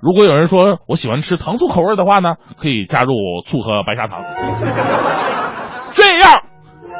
[0.00, 3.12] 如果有人说我喜欢吃糖醋口味的话呢，可以加入
[3.44, 4.24] 醋和白砂糖。
[5.92, 6.37] 这样，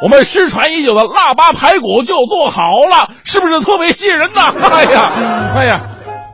[0.02, 4.42] 我们失传已久的腊八排骨就做好了，是不是特别吸引人呢？
[4.70, 5.12] 哎呀，
[5.56, 5.80] 哎呀，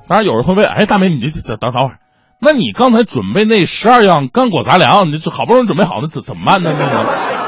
[0.07, 1.99] 当然有人会问，哎，大美，你等等等会儿，
[2.41, 6.75] 那你刚才准备那十二样干果杂粮，你这好不容易准备好，那怎怎么办呢？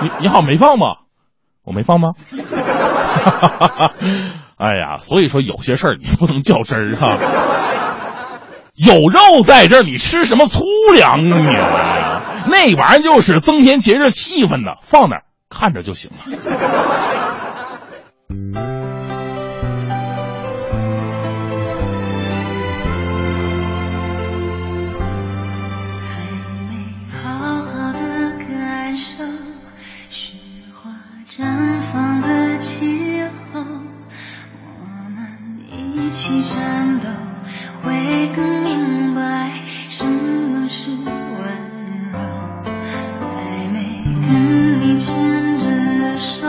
[0.03, 0.87] 你你好没放吗？
[1.65, 2.13] 我没放吗？
[4.57, 7.19] 哎呀，所以说有些事儿你不能较真儿啊。
[8.75, 10.65] 有肉在这儿，你吃什么粗
[10.95, 12.51] 粮啊你？
[12.51, 15.23] 那玩意儿就是增添节日气氛的，放那儿。
[15.59, 16.19] 看着就行了。
[26.03, 26.21] 还
[26.69, 26.77] 没
[27.11, 29.25] 好好的感受
[30.11, 30.35] 雪
[30.75, 30.91] 花
[31.27, 33.23] 绽放的气
[33.55, 34.77] 候我
[35.09, 35.25] 们
[35.71, 37.09] 一起颤抖
[37.83, 41.01] 会更明白什么是温
[42.13, 42.76] 柔。
[46.17, 46.47] 手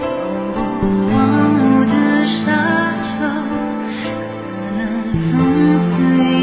[0.00, 0.08] 走
[0.54, 6.39] 过荒芜的沙丘，可能从此。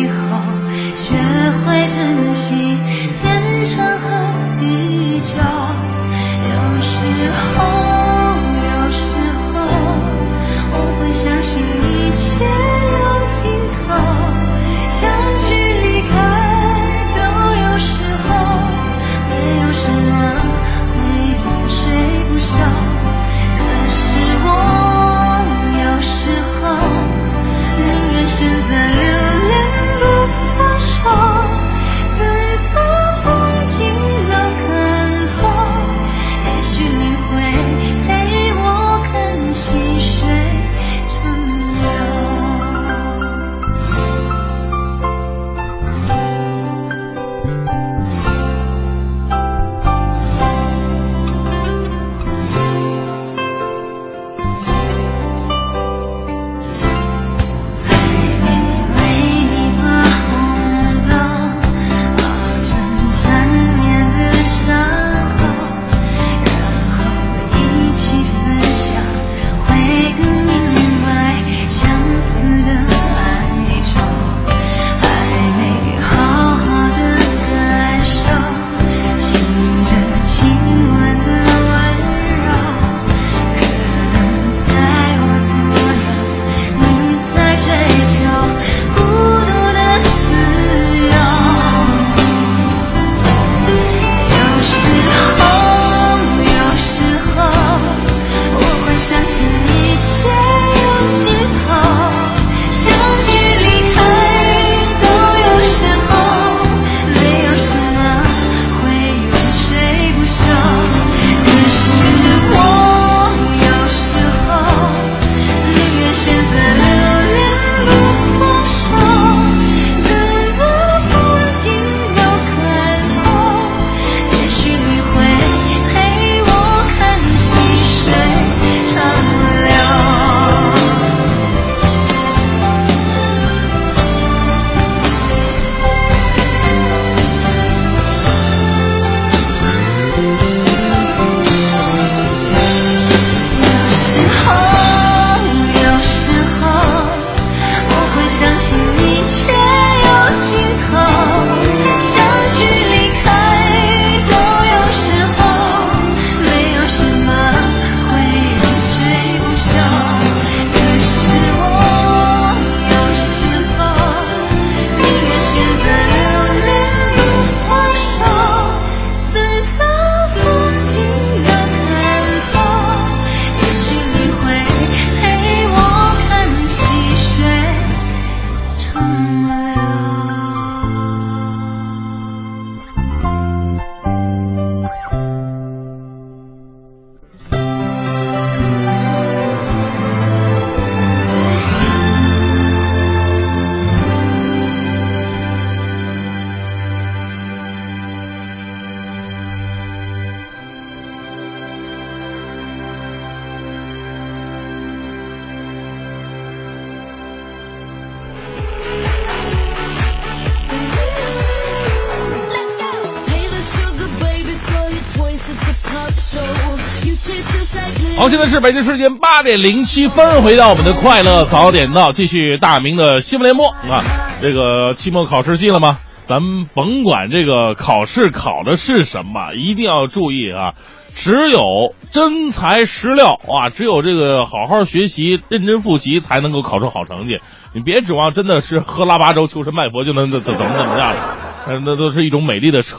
[218.38, 224.03] 现在是北京时间八点零七分回到我们的快乐早点到继续大明的新闻联播啊
[224.39, 225.97] 这个期末考试季了吗？
[226.27, 230.73] 咱们甭管这个考试考的是什么一定要注意啊
[231.15, 237.39] 只有真材实料啊只有这个好好学习认真复习才能够考出好成绩。
[237.73, 242.97] 你别指望真的是喝腊八粥求神拜佛就能怎怎么怎么样了那都是一种美丽的扯。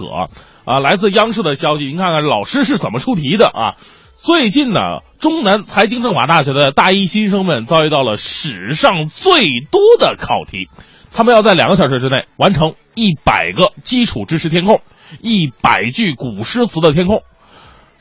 [0.65, 3.79] 啊来自央视的消息您看看老师是怎么出题的啊
[4.21, 4.81] 最近呢，
[5.21, 10.69] 中南财经政法大学的大一新生们遭遇到了史上最多的考题，
[11.13, 14.81] 他们要在两个小时之内完成一百个基础知识填空，
[15.23, 17.23] 一百句古诗词的填空，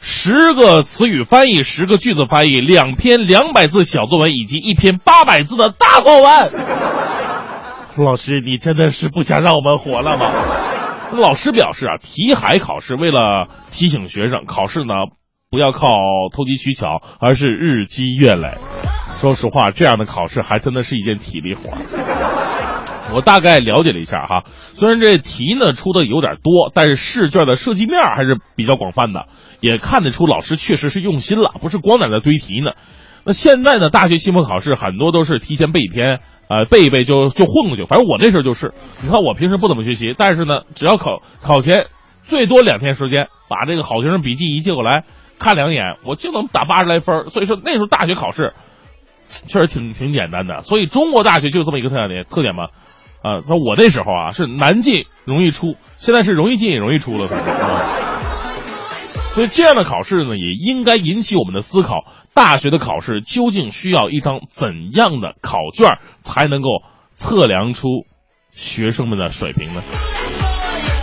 [0.02, 6.52] 十个词语翻译，十个句子翻译，两篇两百字小作文以及一篇八百字的大作文。
[8.04, 10.32] 老师，你真的是不想让我们活了吗？
[11.12, 14.94] 老师表示啊，题海考试为了提醒学生，考试呢
[15.58, 15.90] 不要靠
[16.32, 18.60] 投机取巧，而是日积月累。
[19.16, 21.76] 说实话，这样的考试还真的是一件体力活。
[23.12, 29.26] 我大概了解了一下哈，虽然这题呢出的有点多，但是试卷的设计面还是比较广泛的，
[29.60, 32.74] 也看得出老师确实是用心了，不是光在那堆题呢。
[33.26, 37.84] 那现在呢，大学期末考试很多都是提前背一篇，呃，背一背就就混过去。
[37.88, 41.88] 反正我那时候就是，你看我平时不怎么学习，但是呢，只要考考前
[42.26, 45.06] 最多两天时间，把这个好学生笔记一借过来
[45.40, 47.30] 看两眼，我就能打八十来分。
[47.30, 48.54] 所以说那时候大学考试
[49.30, 50.62] 确实挺挺简单的。
[50.62, 52.66] 所以中国大学就这么一个特点特点嘛，
[53.22, 57.38] 啊，那我那时候啊是难进容易出，现在是容易进也容易出了，所
[59.44, 66.82] 以这样的考试呢，也应该引起我们的思考：大学的考试究竟需要一张怎样的考卷才能够
[67.14, 67.88] 测量出
[68.52, 69.84] 学生们的水平呢？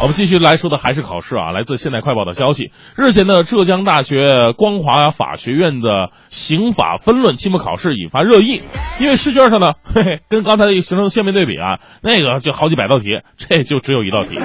[0.02, 1.50] 我们继续来说的还是考试啊。
[1.50, 8.62] 来自《现代快报》的消息，日前的浙江大学光华法学院的刑法分论期末考试引发热议，
[9.00, 13.06] 因为试卷上呢， 嘿嘿，跟刚才形成鲜明对比啊，那个就好几百道题，
[13.38, 14.38] 这就只有一道题，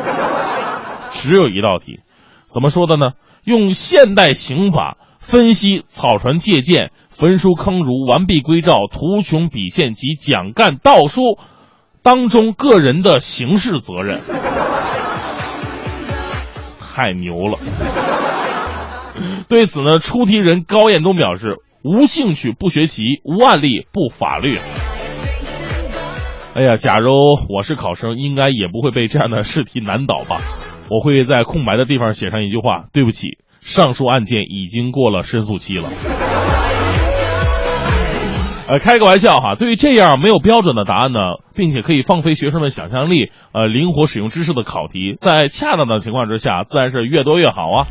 [1.12, 2.00] 只有一道题，
[2.48, 3.12] 怎么说的呢？
[3.44, 11.22] 用现代刑法分析草船借箭、焚书坑儒、完璧归赵、图穷匕现及蒋干盗书
[12.02, 14.22] 当中个人的刑事责任，
[17.00, 17.58] 太牛了！
[19.48, 24.58] 对此呢，出题人高彦东表示：无兴趣不学习，无案例不法律。
[26.56, 27.14] 哎呀，假如
[27.48, 30.42] 我是考生，应该也不会被这样的试题难倒吧？
[30.90, 35.88] 我会在空白的地方写上一句话：“对不起，上述案件已经过了申诉期了。”
[38.70, 39.56] 呃，开个玩笑哈。
[39.56, 41.20] 对于这样没有标准的答案呢，
[41.56, 47.88] 并且可以放飞学生的想象力，呃，灵活使用知识的考题，在恰当的情况之下，自然是越多越好啊。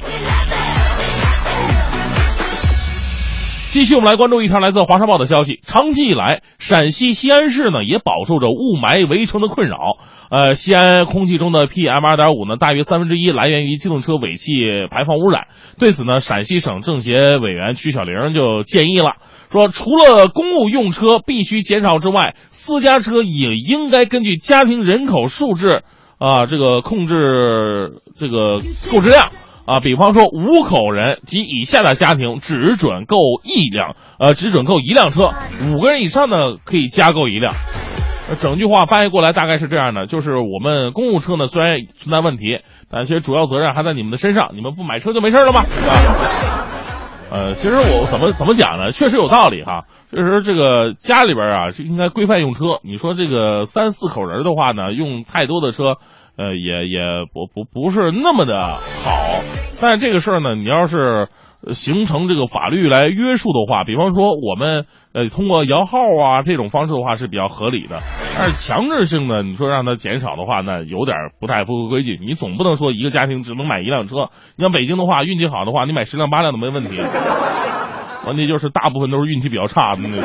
[3.70, 5.60] 继续，我们来关注一条来自《华商报》的消息。
[5.62, 9.98] 长期以来，陕西西安市呢也饱受着雾霾围城的困扰。
[10.30, 14.52] 呃，西安空气中的 PM 二点五呢，大约三分之一来源于机动车尾气
[14.90, 15.48] 排放污染。
[15.78, 19.16] 对此呢，陕西省政协委员曲小玲就建议了，
[19.52, 25.82] 说除了公务用车必须减少之外，私家车也应该根据家庭人口数制
[26.16, 29.28] 啊，这个控制这个购置量。
[29.68, 35.34] 啊，比方说五口人及以下的家庭只准购一辆，呃，只准购一辆车；
[35.70, 37.52] 五个人以上呢，可以加购一辆。
[38.38, 42.60] 整句话翻译过来大概是这样的：就是我们公务车呢虽然存在问题，
[42.90, 45.60] 但其实主要责任还在你们的身上，你们不买车就没事了吗？
[45.60, 46.64] 啊。
[47.30, 48.90] 呃，其实我怎么怎么讲呢？
[48.90, 49.84] 确实有道理哈。
[50.10, 52.80] 确实，这个家里边啊，就应该规范用车。
[52.82, 55.98] 你说这个三四口人的话呢，用太多的车，
[56.38, 57.00] 呃，也也
[57.34, 59.10] 不不不是那么的好。
[59.80, 61.28] 但是这个事儿呢，你要是
[61.72, 67.98] 形成这个法律来约束的话，比方说我们呃通过摇号啊这种方式的话是比较合理的。
[68.38, 72.18] 但是强制性的，你说让它减少的话，那有点不太符合规矩。
[72.24, 74.30] 你总不能说一个家庭只能买一辆车。
[74.56, 77.00] 你像北京的话，运气好的话，你买十辆八辆都没问题。
[78.26, 80.22] 问题就是大部分都是运气比较差的那种。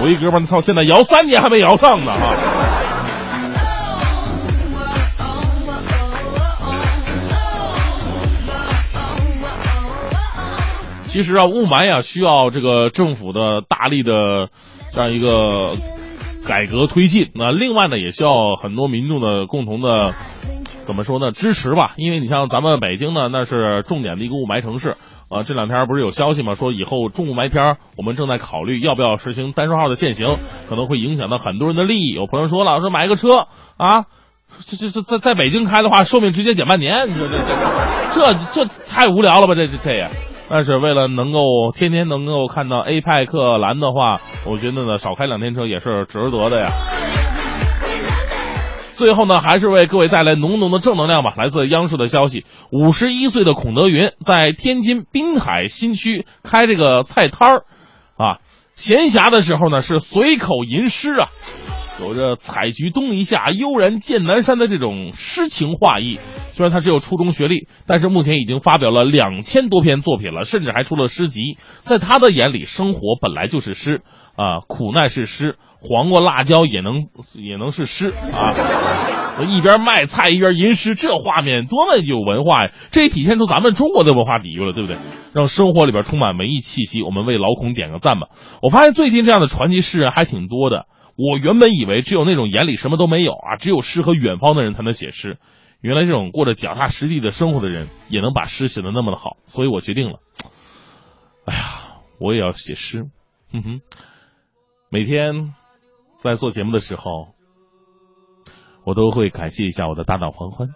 [0.00, 2.34] 我一哥们儿，操，现在摇三年还没摇上呢啊！
[11.18, 14.50] 其实啊，雾霾呀，需要这个政府的大力的
[14.92, 15.72] 这样一个
[16.46, 17.32] 改革推进。
[17.34, 20.14] 那另外呢，也需要很多民众的共同的
[20.84, 21.94] 怎么说呢支持吧。
[21.96, 24.96] 因为你像咱们北京呢，那是重点的一个雾霾城市。
[25.28, 26.54] 呃，这两天不是有消息吗？
[26.54, 30.36] 说以后重雾霾天，我们正在考虑要不要实行单双号的限行，
[30.68, 32.12] 可能会影响到很多人的利益。
[32.12, 34.06] 有朋友说了，说买个车啊，
[34.64, 37.08] 这这这在在北京开的话，寿命直接减半年。
[37.08, 37.38] 你说这
[38.14, 39.56] 这这这太无聊了吧？
[39.56, 40.06] 这这这也。
[40.50, 41.40] 但是为了能够
[41.74, 46.70] 天天能够看到 A 派克蓝的话，我觉得呢少开两天车也是值得的呀。
[48.94, 51.34] 最后呢，还是为各位带来浓浓的正能量吧。
[51.36, 57.58] 来自央视的消息，五十一岁的孔德云在天津滨海新区开这个菜摊儿，
[58.16, 58.38] 啊，
[58.74, 61.28] 闲暇的时候呢是随口吟诗啊，
[62.00, 66.18] 有着“采菊东篱下，悠然见南山”的这种诗情画意。
[66.52, 71.58] 虽然他只有初中学历，但是目前已经发表了两千多篇作品了，甚至还出了诗集。
[71.82, 74.02] 在他的眼里，生活本来就是诗
[74.36, 78.54] 啊，苦难是诗，黄瓜辣椒也能也能是诗啊。
[79.48, 82.70] 一边卖菜一边吟诗，这画面多么有文化呀！
[82.90, 84.96] 这也体现出咱们中国的文化底蕴了，对不对？
[85.32, 87.02] 让生活里边充满文艺气息。
[87.02, 88.28] 我们为老孔点个赞吧。
[88.62, 90.86] 我发现最近这样的传奇诗人还挺多的。
[91.18, 95.38] 我原本以为只有那种眼里什么都没有啊，只有诗和远方的人才能写诗。
[95.80, 99.36] 原来这种过着脚踏实地的生活的人，也能把诗写得那么的好。
[99.46, 100.20] 所以我决定了，
[101.44, 101.60] 哎呀，
[102.20, 103.10] 我也要写诗。
[103.52, 103.80] 哼哼，
[104.90, 105.54] 每天
[106.18, 107.34] 在做节目的时候。
[108.84, 110.68] 我都会感谢一下我的搭档黄欢，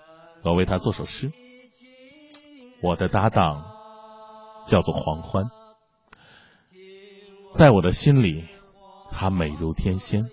[0.42, 1.32] 我为他做首诗。
[2.82, 3.64] 我的搭档
[4.66, 5.44] 叫做黄欢，
[7.54, 8.44] 在我的心里，
[9.12, 10.24] 她美如天仙。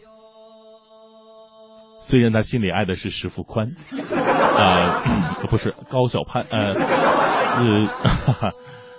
[2.01, 8.51] 虽然他心里爱的是石富宽，呃， 不是高晓攀，呃，呃，哈哈，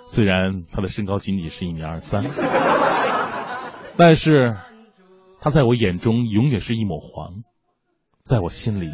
[0.07, 2.23] 虽然他的身高仅仅是一米二三，
[3.97, 4.55] 但是
[5.41, 7.41] 他在我眼中永远是一抹黄。
[8.23, 8.91] 在我心里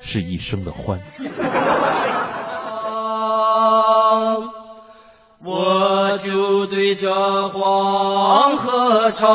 [0.00, 1.00] 是一生的欢。
[5.42, 9.26] 我就对着黄河唱，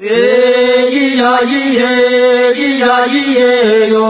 [0.00, 4.00] 咿呀咿耶，咿呀咿耶哟，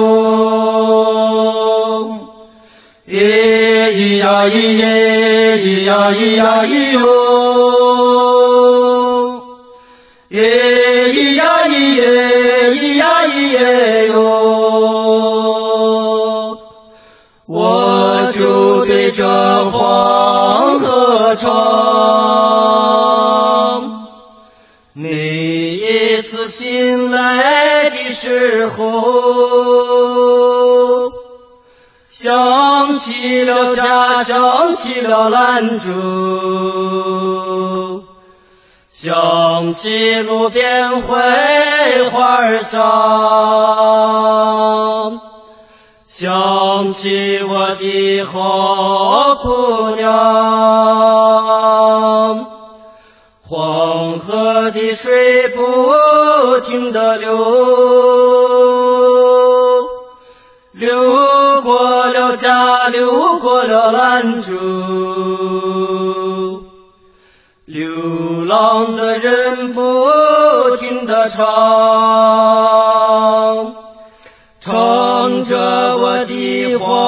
[3.06, 7.02] 咿呀咿耶，咿呀咿呀咿哟，
[10.30, 11.23] 咿。
[26.94, 28.84] 醒来的时候，
[32.08, 35.88] 想起了家，想起了兰州。
[38.86, 42.80] 想起路边槐花香，
[46.06, 50.14] 想起我的好姑娘，
[53.56, 55.62] 黄河的水不
[56.64, 57.38] 停的流，
[60.72, 64.50] 流过了家，流过了兰州。
[67.64, 70.10] 流浪的人不
[70.80, 71.44] 停地唱，
[74.58, 77.03] 唱着我的黄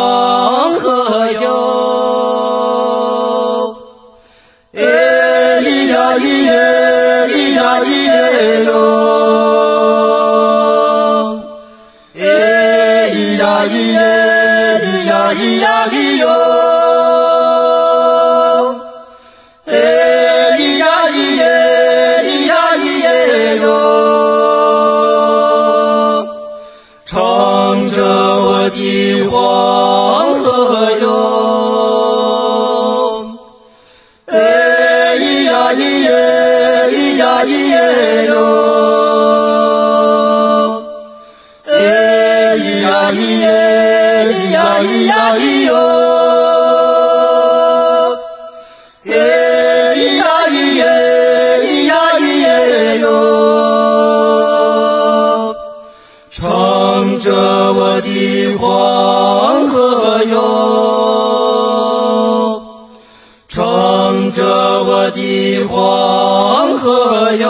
[64.27, 67.47] 唱着我的黄河哟，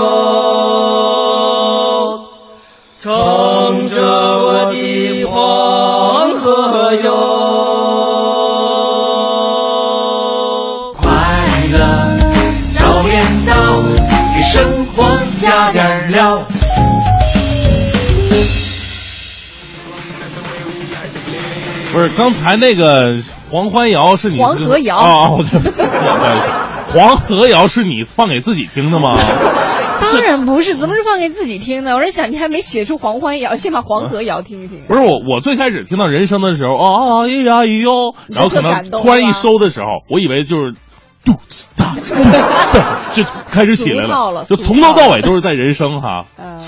[3.01, 3.11] 唱
[3.87, 7.07] 着我的黄河哟。
[11.01, 11.09] 快
[11.73, 11.79] 乐
[12.75, 13.55] 早点到，
[14.35, 15.03] 给生活
[15.41, 16.45] 加点料。
[21.91, 23.17] 不是刚才那个
[23.51, 25.31] 黄欢瑶是你黄河瑶啊？
[25.31, 26.51] 我这不好意思，
[26.93, 29.17] 黄河谣是你放给自己听的吗？
[30.01, 31.95] 当然不是，怎么是放给自己听的？
[31.97, 34.83] 我是想你还没写出黄欢谣，先把黄河谣听一听。
[34.87, 40.75] 不是我，我最开始听到人声的时候，啊啊咿呀咿哟，然后可能突然一收的时候，我以为就是。
[41.27, 41.93] 肚子大
[43.13, 46.27] 就开始起来了就从头到尾都是在人声哈。
[46.39, 46.61] 嗯，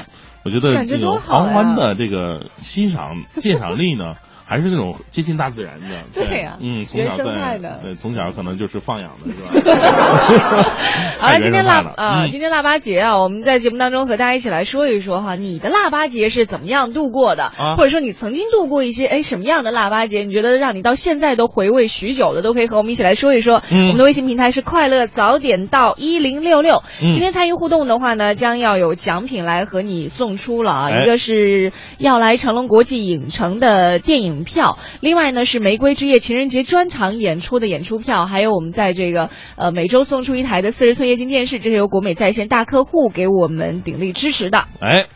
[0.44, 4.14] 我觉得这种多好呀狂欢的这个欣赏鉴赏力呢，
[4.48, 5.86] 还是那种接近大自然的。
[6.14, 10.70] 对呀嗯，从原小在生态的对，从小可能就是放养的，是吧？
[11.20, 23.62] 好了，今天腊啊，嗯今天腊八节啊，我们在节目当中和大家一起来说一说哈，你的腊八节是怎么样度过的，啊或者说你曾经度过一些哎什么样的腊八节，你觉得让你到现在都回味许久的，都可以和我们一起来说一说。
[23.70, 44.64] 嗯我们的微信平台是快乐早点到一零六六，嗯今天参与互动的话呢，将要有奖品来和你送出了啊，哎一个是要来成龙国际影城的电影票，另外呢是玫瑰之夜情人节专场演出的演出票，还有我们在这个呃每周送出一台的四十寸液晶电视，这是由国美在线大客户给我们鼎力支持的。
[44.80, 45.06] 哎，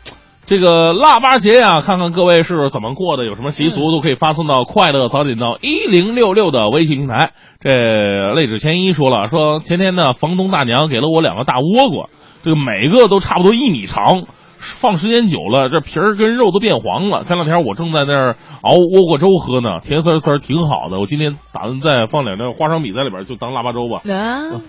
[0.45, 7.31] 这个腊八节呀、看看各位是怎么过的，有什么习俗都可以发送到快乐早点到一零六六的微信平台。
[7.59, 12.09] 这泪指千一说了，说前天呢，房东大娘给了我两个大倭瓜，
[12.43, 14.23] 这个每个都差不多一米长。
[14.63, 17.23] 放时间久了，这皮儿跟肉都变黄了。
[17.23, 20.99] 前两天我正在那儿熬窝瓜粥喝呢，甜丝丝儿挺好的。
[20.99, 24.01] 我今天打算再放两袋花生米在里边，就当腊八粥吧。
[24.09, 24.61] 啊，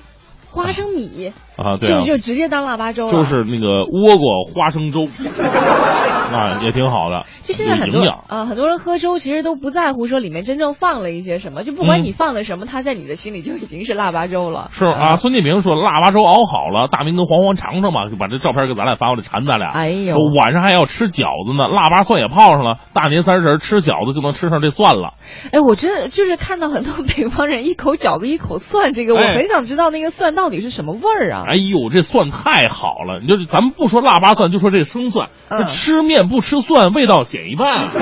[0.51, 3.13] 花生米、啊，对啊，就就直接当腊八粥了。
[3.13, 5.03] 就是那个倭瓜花生粥，
[6.35, 8.05] 啊，也挺好的，就现在很多。
[8.29, 14.69] 啊、很多人喝粥其实都不在乎说里面真正放了一些什么，就不管嗯你放的什么，它在你的心里就已经是腊八粥了。
[14.73, 19.71] 是啊，孙建平说腊八粥熬好了，大明跟黄黄尝尝嘛，就把这照片给咱俩发过来馋咱俩。
[19.71, 25.15] 哎呦说晚上还要吃饺子呢，腊八蒜也泡上了，大年三十吃饺子就能吃上这蒜了。
[25.53, 31.44] 哎，我真的就是看到很多北方人一口饺子一口蒜，这个我哎很想知道那个蒜到底是什么味儿啊？
[31.47, 33.21] 哎呦，这蒜太好了！
[33.21, 35.31] 你就是咱们不说腊八蒜，就说这生蒜，
[35.67, 37.87] 吃面不吃蒜，味道减一半。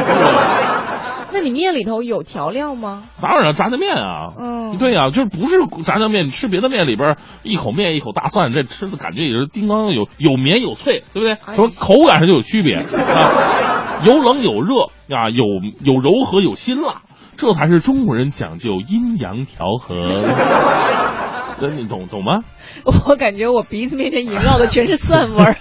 [1.35, 3.05] 那你面里头有调料吗？
[3.23, 11.33] 当然炸酱面啊，嗯对呀、就是不是炸酱面，你吃别的面里边一口面一口大蒜，这吃的感觉也是叮当有有绵有脆，对不对？
[11.33, 12.85] 哎从口感上就有区别啊，
[14.05, 15.45] 有冷有热啊，有
[15.83, 17.01] 有柔和有辛辣，
[17.39, 19.95] 这才是中国人讲究阴阳调和。
[21.71, 22.45] 这你懂懂吗？
[23.09, 25.57] 我感觉我鼻子面前萦绕的全是蒜味儿。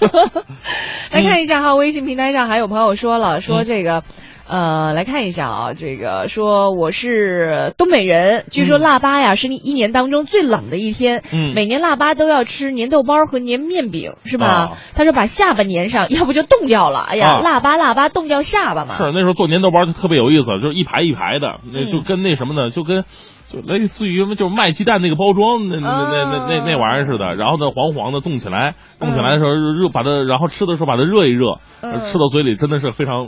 [1.11, 4.03] 来看一下哈，微信平台上还有朋友说了，说这个。
[4.47, 14.45] 呃，来看一下啊，这个说我是东北人，据说腊八呀是你一年当中最冷的一天，嗯每年腊八都要吃粘豆包和粘面饼，是吧？
[14.75, 16.99] 啊他说把下巴粘上， 要不就冻掉了。
[16.99, 18.97] 哎呀，啊腊八腊八冻掉下巴嘛。
[18.97, 23.05] 是那时候做粘豆包就特别有意思，就是一排一排的，那嗯就跟那什么呢，就跟
[23.51, 27.35] 就类似于就是卖鸡蛋那个包装那那那那那那玩意儿似的。
[27.35, 33.27] 然后呢，黄黄的冻起来，冻起来的时候热把它，然后吃的时候把它热一热，嗯吃到嘴里真的是非常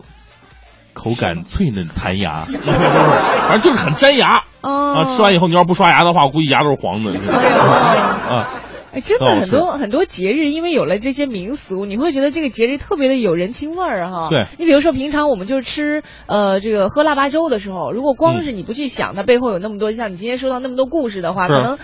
[0.93, 2.41] 口感脆嫩弹牙，
[3.47, 5.03] 反正就是很粘牙哦啊。
[5.05, 7.11] 吃完以后你要不刷牙的话，我估计牙都是黄的
[8.29, 8.47] 啊。
[8.93, 14.29] 哎，真的哦很多很多节日，因为有了这些民俗，你会觉得这个节日特别的有人情味儿哈。
[14.29, 21.79] 对你比如说平常我们就是吃呃这个喝腊八粥的时候，如果光嗯是你不去想它背后有那么多，像你今天说到那么多故事的话，可能。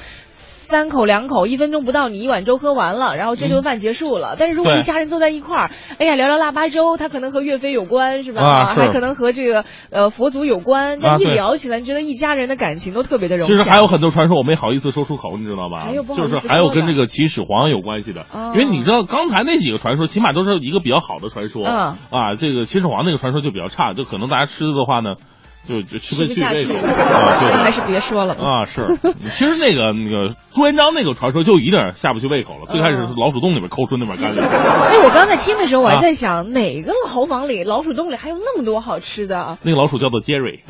[0.70, 4.36] 三口两口，一分钟不到，你一碗粥喝完了，然后这顿饭结束了。
[4.38, 8.44] 但是如果一家人坐在一块儿，哎呀，聊聊腊八粥，它可能和岳飞有关，是吧？
[8.44, 11.00] 啊是还可能和这个呃佛祖有关。
[11.02, 13.52] 但一聊起来，你觉得一家人的感情都特别的融洽。
[13.56, 15.80] 其实还有很多传说我没好意思说出口，你知道吧？
[15.80, 21.64] 还有就是还有跟这个秦始皇有关系的，哦因为你知道刚才那几个传说，起码都是一个比较好的传说。
[21.66, 25.16] 嗯啊，这个秦始皇那个传说就比较差，就可能大家吃的话呢，
[25.68, 28.44] 就就吃不下去，啊，对还是别说了吧。
[28.44, 28.98] 啊，是，
[29.32, 32.66] 其实那个那个朱元璋那个传说就有点下不去胃口了。
[32.72, 39.58] 最开始是老鼠洞里边抠出那碗干粮，哎，我刚才听的时候，我还啊在想，哪个牢房里、老鼠洞里还有那么多好吃的啊？
[39.66, 40.62] 那个老鼠叫做杰瑞。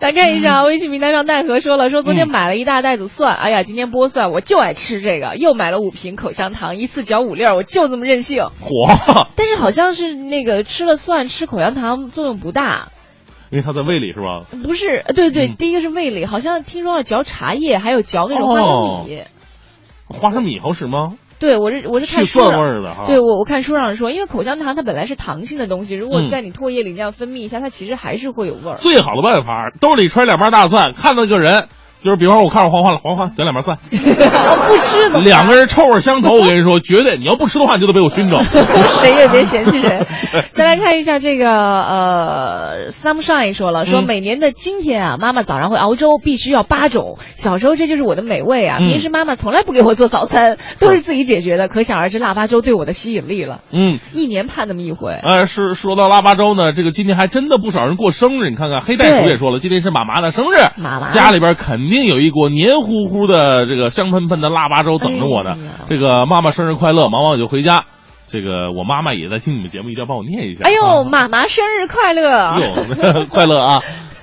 [0.00, 8.44] 来看一下微信平台上奈何说了，说昨天嗯买了一大袋子蒜，哎呀，今天剥蒜我就爱吃这个，又买了五瓶口香糖，一次嚼五粒儿，我就这么任性。
[8.60, 12.88] 火，但是好像是那个吃了蒜吃口香糖作用不大，
[13.50, 14.46] 因为它在胃里是吧？
[14.62, 14.88] 不是？
[14.88, 19.22] 呃对对，嗯第一个是胃里，好像听说要嚼茶叶，还有嚼那种花生米。
[20.08, 21.16] 花生米好使吗？
[21.38, 23.04] 对我是我是看书上味的哈。
[23.06, 28.76] 对我我看书上说，因为口香糖它本来是糖性的东西，如果嗯在你唾液里那样分泌一下，它其实还是会有味儿。
[28.76, 31.68] 最好的办法，兜里揣两瓣大蒜，看到一个人，
[32.02, 38.42] 就是比方说我看着黄花了，黄欢点两瓣蒜，我不吃两个人臭味相投，我跟你说，绝对你要不吃的话，你就得被我熏着。
[38.88, 40.06] 谁也别嫌弃谁。
[40.54, 47.18] 再来看一下这个呃，Sunshine 说了，说嗯每年的今天啊，妈妈早上会熬粥，必须要八种。
[47.34, 51.68] 小时候这就是我的美味啊，嗯平时妈妈从来不给我做早餐，都是自己解决的。
[51.68, 55.12] 可想而知，腊八粥对我的吸引力了，嗯，一年盼那么一回。
[55.22, 58.48] 呃，是说到腊八粥呢，这个今天还真的不少人过生日。
[58.48, 65.58] 你看看黑袋鼠也说了，今天是妈妈的生日，妈妈家里边肯定有一锅黏糊糊的这个香喷喷的腊八粥等着我呢。
[65.58, 67.84] 哎这个妈妈生日快乐，忙完我就回家。
[68.26, 70.64] 这个我妈妈也在听你们节目，一定要帮我念一下。
[70.64, 72.56] 哎呦，啊妈妈生日快乐！
[72.60, 73.80] 哟， 快乐啊！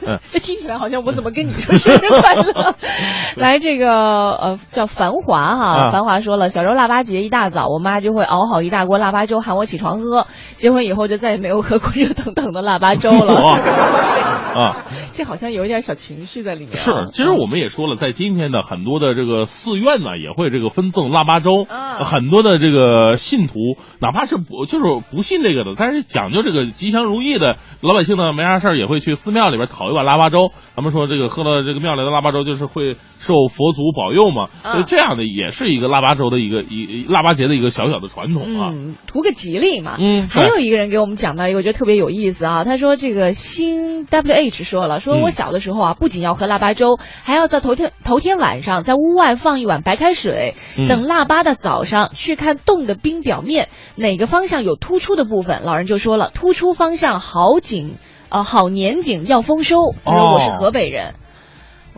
[0.07, 2.75] 嗯， 这听起来好像我怎么跟你说生日快乐？
[3.35, 13.97] 来，这个呃叫繁华哈，啊繁华说了，小时候腊八节一大早，我妈就会熬好一大锅腊八粥喊我起床喝，结婚以后就再也没有喝过热腾腾的腊八粥了。
[14.57, 16.77] 啊，这好像有一点小情绪在里面啊。
[16.77, 23.53] 是，其实我们也说了，在今天的很多的这个寺院呢，也会这个分赠腊八粥，啊很多的这个信徒，
[23.99, 30.51] 哪怕是不就是不信这个的，但是讲究这个吉祥如意的老百姓呢，没啥事儿也会去寺庙里边讨一碗腊八粥。
[30.75, 38.69] 他们说这个喝了这个庙里的腊八粥，就是会受佛祖保佑嘛，啊所以这样的也是一个腊八粥的一个一腊八节的一个小小的传统啊。
[38.73, 39.97] 嗯，图个吉利嘛。
[39.99, 42.63] 嗯还有一个人给我们讲到一个，我觉得特别有意思啊。
[42.63, 57.95] 他说这个新 W H 说了，说我嗯小的时候啊，不仅要喝腊八粥，还要在头天头天晚上在屋外放一碗白开水，嗯等腊八的早上去看冻的冰表面哪个方向有突出的部分，老人就说了，突出方向好景，
[58.30, 59.93] 呃，好年景要丰收。
[60.03, 61.15] 他说我是哦河北人。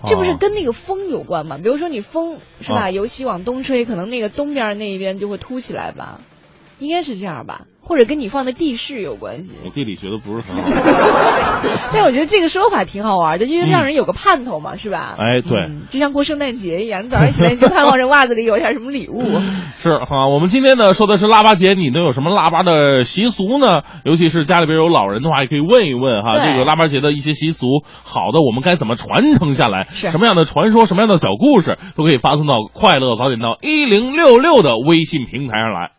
[0.07, 1.57] 这不是哦跟那个风有关吗？
[1.57, 6.21] 比如说你风是吧，啊由西往东吹，可能那个东边那一边就会凸起来吧，
[6.79, 9.51] 应该是这样吧，或者跟你放的地势有关系。
[9.65, 10.63] 我地理学的不是很好。
[11.91, 15.15] 但我觉得这个说法挺好玩的，就是让人有个盼头嘛，是吧？
[15.17, 15.65] 哎，对。
[15.67, 19.21] 嗯，就像过圣诞节一样，你早上起来你就盼望着袜子里有点什么礼物。
[19.81, 23.81] 是哈，我们今天呢说的是腊八节，你都有什么腊八的习俗呢？
[24.05, 27.65] 尤其是家里边有老人的话，也可以问一问哈，这个腊八节的一些习俗，
[28.03, 29.83] 好的我们该怎么传承下来？
[29.83, 35.98] 什么样的传说，什么样的小故事，都可以发送到快乐早点到一零六六的微信平台上来。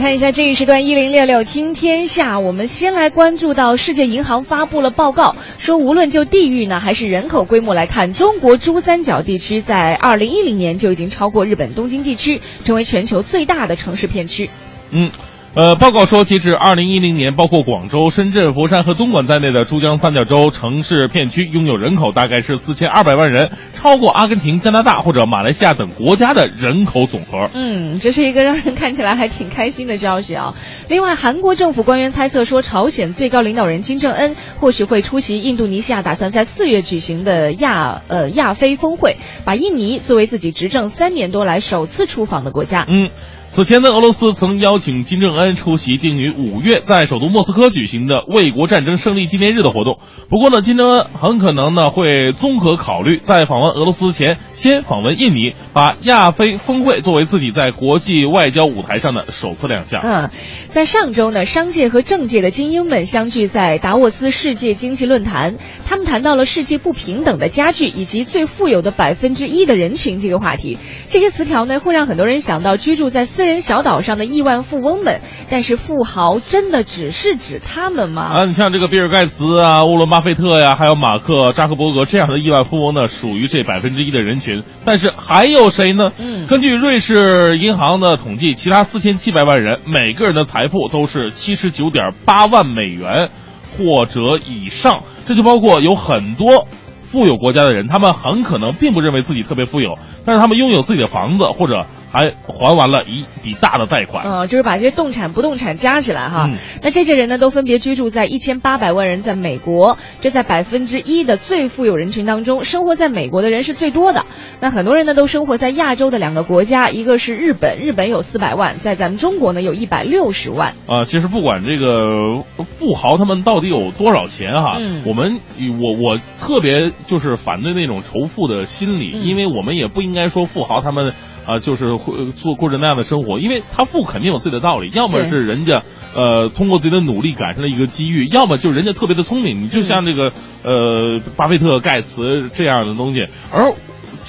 [0.00, 14.48] 看一下这一时段一零六六听天下，我们先来关注到世界银行发布了报告，说无论就地域呢还是人口规模来看，中国珠三角地区在二零一零年就已经超过日本东京地区，成为全球最大的城市片区。
[14.90, 15.10] 嗯。
[15.52, 27.50] 呃，报告说，截至二零一零年，包括广州、深圳、佛山和东莞在内的珠江三角洲城市片区拥有人口大概是四千二百万人，超过阿根廷、加拿大或者马来西亚等国家的人口总和。
[27.52, 30.54] 嗯，这是一个让人看起来还挺开心的消息啊。
[30.88, 42.86] 另外，韩国政府官员猜测说，朝鲜最高领导人金正恩或许会出席印度尼西亚打算在四月举行的亚呃亚非峰会，把印尼作为自己执政三年多来首次出访的国家。
[42.88, 43.10] 嗯。
[43.52, 49.98] 此前呢，俄罗斯曾邀请金正恩出席定于五月在首都莫斯科举行的卫国战争胜利纪念日的活动。
[50.28, 60.00] 不过呢，金正恩很可能呢会综合考虑，在访问俄罗斯前先访问印尼，把亚非峰会作为自己在国际外交舞台上的首次亮相。
[60.00, 60.30] 嗯，
[60.68, 70.78] 在上周呢，商界和政界的精英们相聚在达沃斯世界经济论坛，他们谈到了世界不平等的加剧以及最富有的百分之一的人群这个话题。
[71.08, 73.26] 这些词条呢，会让很多人想到居住在。
[73.40, 78.24] 私人小岛上的亿万富翁们，但是富豪真的只是指他们吗？
[78.24, 84.62] 啊，你像这个比尔盖茨啊、沃伦巴菲特呀，还有马克扎克伯格这样的亿万富翁呢，属于这百分之一的人群。
[84.84, 86.12] 但是还有谁呢？
[86.18, 93.30] 嗯，根据瑞士银行的统计，其他四千七百万人每个人的财富都是七十九点八万美元
[93.78, 96.68] 或者以上，这就包括有很多
[97.10, 99.94] 富有国家的人，他们很可能并不认为自己特别富有，
[100.26, 101.86] 但是他们拥有自己的房子或者。
[102.12, 106.50] 还还完了一笔大的贷款，嗯，就是把这些动产、不动产加起来哈。
[106.82, 114.26] 那这些人呢，都分别居住在一千八百万人在美国，这在百分之一的最富有人群当中，生活在美国的人是最多的。
[114.60, 120.74] 那很多人呢，都生活在亚洲的两个国家，一个是日本，日本有四百万，在咱们中国呢有一百六十万。
[120.88, 125.38] 啊，其实不管这个富豪他们到底有多少钱哈，我们
[125.80, 131.14] 我我特别就是反对那种仇富的心理，因为我们也不应该说富豪他们。
[131.46, 135.82] 啊，就是会做过着那样的生活，因为他富肯定有自己的道理，要么是人家，
[136.14, 139.64] 呃，通过自己的努力赶上了一个机遇，要么就人家特别的聪明。
[139.64, 140.32] 你就像这个，
[140.62, 143.74] 呃，巴菲特、盖茨这样的东西，而。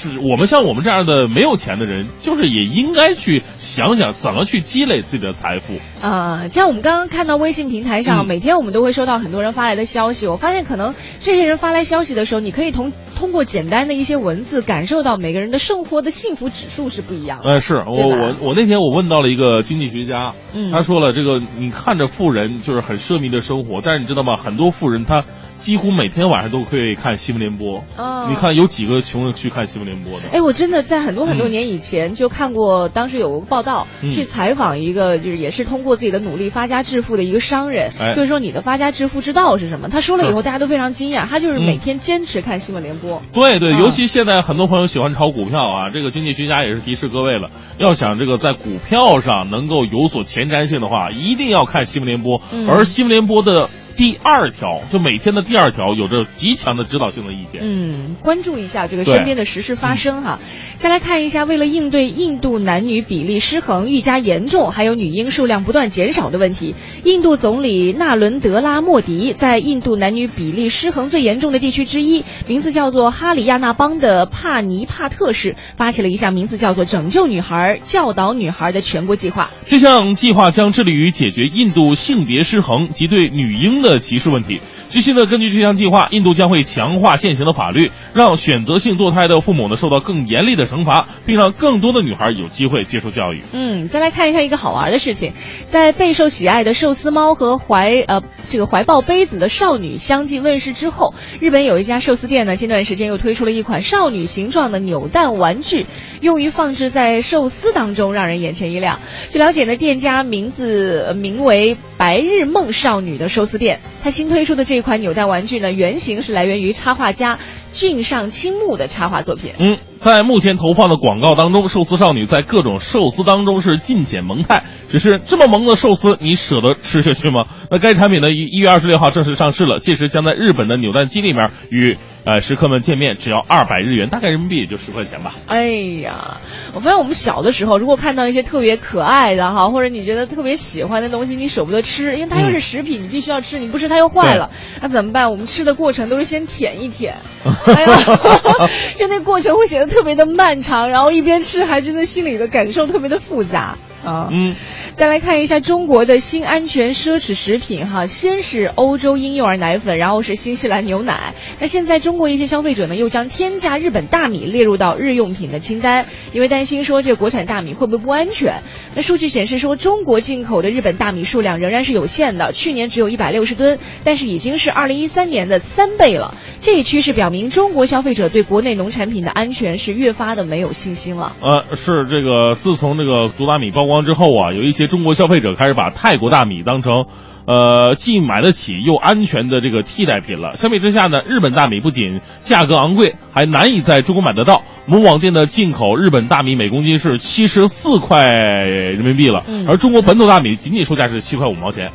[0.09, 6.47] 是我们像我们这样的没有钱的人，就是也应该去想想怎么去积累自己的财富啊。
[6.49, 10.27] 像我们刚刚看到微信平台上，每天我们都会收到很多人发来的消息。
[10.27, 17.49] 我发现可能这些人发来消息的时候，你可以通通过简单的一些文字，感受到每个人的生活的幸福指数是不一样的。
[17.49, 20.33] 呃，是我我我那天我问到了一个经济学家，
[20.71, 24.35] 他说了这个，你看着富人就是很奢靡的生活，但是你知道吗？
[24.35, 25.23] 很多富人他。
[25.61, 27.83] 几乎每天晚上都可以看新闻联播。
[27.95, 30.27] 哦，你看有几个穷人去看新闻联播的？
[30.33, 39.87] 哎，我真的在很多很多年以前就看过，当时有个报道去采访一个，就是也是通过自己的努力发家致富的一个商人，就是说你的发家致富之道是什么？
[39.87, 41.27] 他说了以后，大家都非常惊讶。
[41.27, 43.21] 他就是每天坚持看新闻联播。
[43.31, 52.41] 对对，尤其现在很多朋友喜欢炒股票啊，这个经济学家也是提示各位了，要想这个在股票上能够有所前瞻性的话，一定要看新闻联播。
[52.67, 53.69] 而新闻联播的。
[53.97, 57.61] 第二条，就每天的第二条，有着极强的指导性的意见。
[57.63, 60.39] 嗯，关注一下这个身边的时事发生哈。
[60.79, 66.73] 再来看一下，为了应对印度男女比例失衡愈加严重，还有女婴数量不断减少的问题，
[67.03, 79.51] 印度总理纳伦德拉莫迪在印度男女比例失衡最严重的地区之一，名字叫做哈里亚纳邦的帕尼帕特市，发起了一项名字叫做“拯救女孩、教导女孩”的全国计划。
[79.65, 83.99] 这项计划将致力于解决印度性别失衡及对女婴的。
[83.99, 84.59] 歧视问题。
[84.91, 93.41] 据悉呢，根据这项计划，印度将会强化现行的法律，让选择性堕胎的父母呢受到更严厉的惩罚，并让更多的女孩有机会接受教育。
[93.53, 95.31] 嗯，再来看一下一个好玩的事情，
[95.65, 105.85] 在备受喜爱的寿司猫和怀呃这个怀抱杯子的少女相继问世之后，日本有一家寿司店呢，近段时间又推出了一款少女形状的扭蛋玩具，
[106.19, 108.99] 用于放置在寿司当中，让人眼前一亮。
[109.29, 113.79] 据了解呢，店家名字名为“白日梦少女”的寿司店。
[114.03, 117.37] 它新推出的这这款扭蛋玩具呢，原型是来源于插画家
[117.71, 119.51] 俊上青木的插画作品。
[119.59, 124.63] 嗯，在目前投放的广告当中，寿司少女在各种寿司当中是尽显萌态。
[124.89, 127.43] 只是这么萌的寿司，你舍得吃下去吗？
[127.69, 131.95] 那该产品呢，一一月二十六号正式上市了，届时将在日本的扭蛋机里面与。
[132.23, 135.33] 呃，食客们见面只要二百日元，大概人民币也就十块钱吧。
[135.47, 135.65] 哎
[136.03, 136.37] 呀，
[136.73, 144.51] 我发现我们小的时候，如果看到一些特别可爱的哈，或者你觉得特别喜欢的东西，你舍不得吃，因为它又是食品，你必须要吃，你不吃它又坏了，
[144.81, 145.31] 那怎么办？
[145.31, 147.17] 我们吃的过程都是先舔一舔，
[147.65, 147.97] 哎呀，
[148.95, 153.77] 就那过程会显得特别的漫长，然后一边吃还真的心里的感受特别的复杂。
[154.03, 154.27] 啊。
[154.31, 154.55] 嗯，
[154.93, 161.33] 再来看一下中国的新安全奢侈食品哈，先是欧洲婴幼儿奶粉，然后是新西兰牛奶。
[161.59, 168.61] 那现在中国一些消费者呢，又将天价日本大米列入到日用品的清单，因为担心说这个国产大米会不会不安全。
[168.95, 176.35] 那数据显示说，中国进口的日本大米数量仍然是有限的，去年只有一百六十吨，但是已经是二零一三年的三倍了。
[176.59, 181.35] 这一趋势表明，中国消费者对国内农产品的安全是越发的没有信心了。
[181.41, 187.05] 呃，是这个，自从这个毒大米曝光之后啊，有一些中国消费者开始把泰国大米当成，
[187.45, 190.55] 呃，既买得起又安全的这个替代品了。
[190.55, 194.63] 相比之下呢，日本大米不仅价格昂贵，还难以在中国买得到。
[194.87, 201.91] 某网店的进口日本大米每公斤是七十四块人民币了，而中国本土大米仅仅售价是七块五毛钱。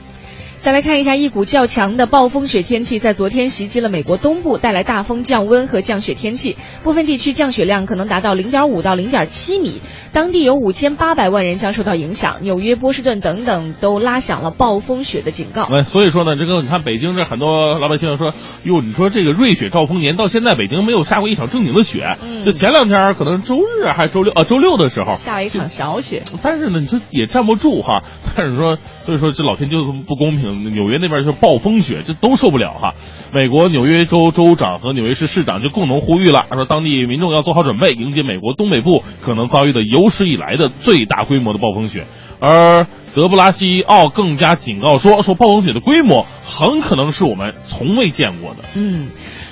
[0.66, 6.56] 再来看一下，一股较强的暴风雪天气在昨天袭击了美国东部，带来大风、降温和降雪天气。
[6.82, 9.80] 部分地区降雪量可能达到零点五到零点七米，
[10.12, 12.38] 当地有五千八百万人将受到影响。
[12.42, 15.68] 纽约、波士顿等等都拉响了暴风雪的警告。
[15.70, 18.32] 哎，所以说呢，这个你看北京这很多老百姓说，
[18.64, 26.24] 哟，你说这个瑞雪兆丰年到现在北京没有下过一场正经的雪，嗯就前两天可能周日还是周六啊周六的时候下了一场小雪。
[26.42, 28.02] 但是呢，你说也站不住哈。
[28.34, 30.55] 但是说，所以说这老天就这么不公平。
[30.56, 32.94] 纽约那边就是暴风雪，这都受不了哈。
[33.32, 42.04] 美国纽约州州长和纽约市市长就共同呼吁了，说当地民众要做好准备，迎接美国东北部可能遭遇的有史以来的最大规模的暴风雪。
[42.38, 48.64] 而德布拉西奥更加警告说，说暴风雪的规模很可能是我们从未见过的。
[48.74, 49.08] 嗯。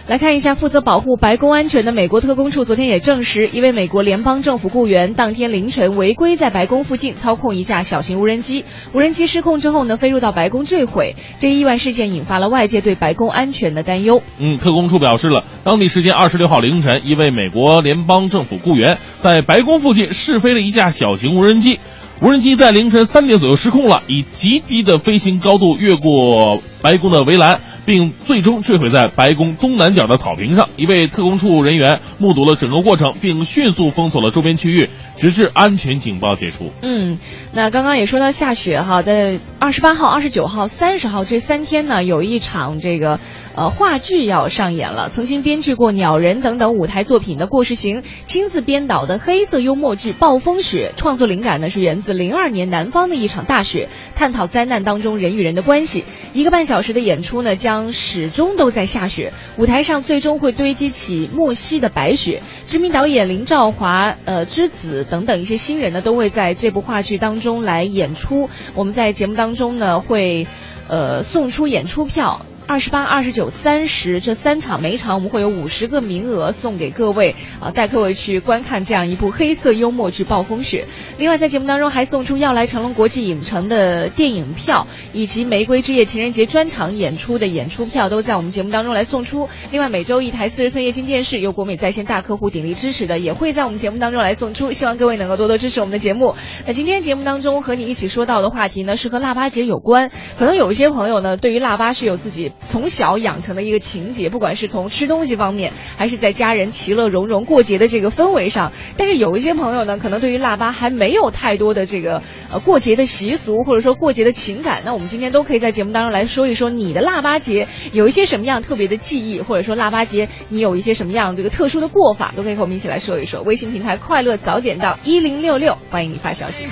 [0.06, 11.16] 来看一下，负责保护白宫安全的美国特工处昨天也证实，一位美国联邦政府雇员当天凌晨违规在白宫附近操控一架小型无人机，无人机失控之后呢，飞入到白宫坠毁。
[11.38, 14.20] 这一意外事件引发了外界对白宫安全的担忧。
[14.38, 21.80] 嗯，特工处表示了，当地时间二十六号凌晨，一位美国联邦政府雇员在白宫附近试飞了一架小型无人机。
[22.20, 30.68] 无人机在凌晨三点左右失控了，以极低的飞行高度越过白宫的围栏，并最终坠毁在白宫东南角的草坪上。
[30.76, 36.72] 一位特工处人员目睹了整个过程，并迅速封锁了周边区域，直至安全警报解除。
[36.82, 37.18] 嗯，
[37.52, 43.18] 那刚刚也说到下雪哈，在二十八号、二十九号、三十号这三天呢，有一场这个
[43.54, 45.08] 呃话剧要上演了。
[45.10, 56.04] 曾经编剧过《鸟人》等等舞台作品的过世行亲自编导的黑色幽默剧《暴风雪》，创作灵感呢是源自零二年南方的一场大雪，探讨灾难当中人与人的关系。
[56.32, 62.42] 一个半小时的演出呢，将始终都在下雪，舞台上最终会堆积起莫西的白雪。
[62.64, 68.48] 知名导演林兆华、呃之子等等一些新人呢，都会在这部话剧当中来演出。
[68.74, 70.46] 我们在节目当中呢，会
[70.88, 72.44] 呃送出演出票。
[72.66, 80.86] 二十八、二十九、三十这三场，每场我们会有五十个名额送给各位啊，带各位去观看这样一部黑色幽默剧《暴风雪》。
[81.18, 89.48] 另外，在节目当中还送出要来成龙国际影城的电影票，以及玫瑰之夜情人节专场演出的演出票，都在我们节目当中来送出。
[89.70, 94.72] 另外，每周一台四十寸液晶电视由国美在线大客户鼎力支持的，也会在我们节目当中来送出。
[94.72, 96.34] 希望各位能够多多支持我们的节目。
[96.66, 100.10] 那今天节目当中和你一起说到的话题呢，是和腊八节有关。
[100.38, 108.72] 可能有一些朋友呢，对于腊八是有自己从小养成的一个情节，不管是从吃东西方面，还是在家人其乐融融过节的这个氛围上。
[108.96, 114.82] 但是有一些朋友呢，可能对于腊八还没有太多的这个呃过节的习俗，或者说过节的情感。
[114.84, 123.42] 那我们今天都可以在节目当中来说一说你的腊八节有一些什么样特别的记忆，或者说腊八节你有一些什么样这个特殊的过法，都可以和我们一起来说一说。
[123.42, 126.64] 微信平台快乐早点到一零六六，欢迎你发消息。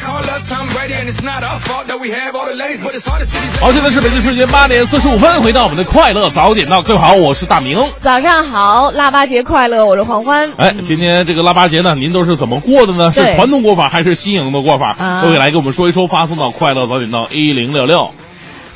[3.61, 7.79] 好，现在是北京时间八点四十五分，回到们的快乐早点到，各位好，我是大明。
[7.99, 10.53] 早上好，腊八节快乐，我是黄欢。
[10.59, 13.11] 哎，今天这个腊八节呢，您都是怎么过的呢？
[13.11, 14.95] 是传统过法还是新颖的过法？
[14.99, 18.11] 啊都可以来给我们说一说，发送到快乐早点到一零六六。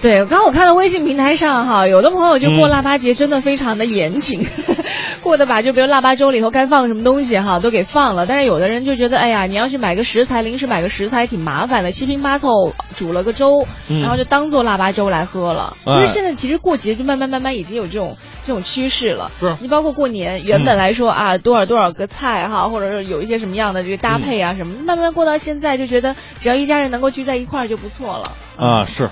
[0.02, 4.46] 对，刚刚我看到微信平台上哈，有的朋友就过嗯腊八节真的非常的严谨，
[5.22, 14.02] 过的把就比如腊八粥里头该放什么东西哈都给放了，但是有的人就觉得哎呀，你要去买个食材，临时买个食材挺麻烦的，七拼八凑煮了个粥，嗯。
[14.02, 15.76] 然后就当做腊八粥来喝了。
[15.84, 15.92] 哎。
[15.94, 18.16] 所以现在其实过节就慢慢慢慢已经有这种
[18.46, 19.32] 这种趋势了。
[19.40, 19.56] 是。
[19.60, 28.24] 你包括过年，原本来说啊多少多少个菜哈，或者是有一些什么样的这个搭配啊什么，慢慢过到现在就觉得只要一家人能够聚在一块儿就不错了。
[28.58, 29.10] 啊，是，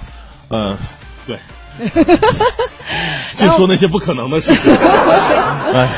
[0.50, 0.76] 嗯、
[1.26, 1.38] 对，
[3.36, 4.72] 就说那些不可能的事情。
[5.74, 5.88] 哎，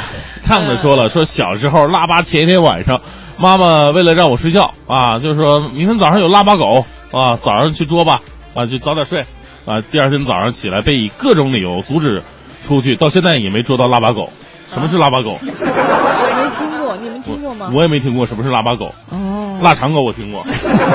[0.47, 3.01] 胖子说了，说小时候腊八前一天晚上，
[3.39, 8.21] 妈妈为了让我睡觉啊，就是说明天早上有腊八狗啊，早上去捉吧，
[8.55, 9.27] 啊，就早点睡
[9.67, 9.81] 啊。
[9.91, 12.23] 第二天早上起来被以各种理由阻止
[12.67, 14.31] 出去，到现在也没捉到腊八狗。
[14.73, 15.39] 什么是腊八狗？
[15.41, 17.71] 我没听过，你们们听过吗？
[17.75, 20.43] 我也没听过什么是腊八狗，哦，腊肠狗我听过。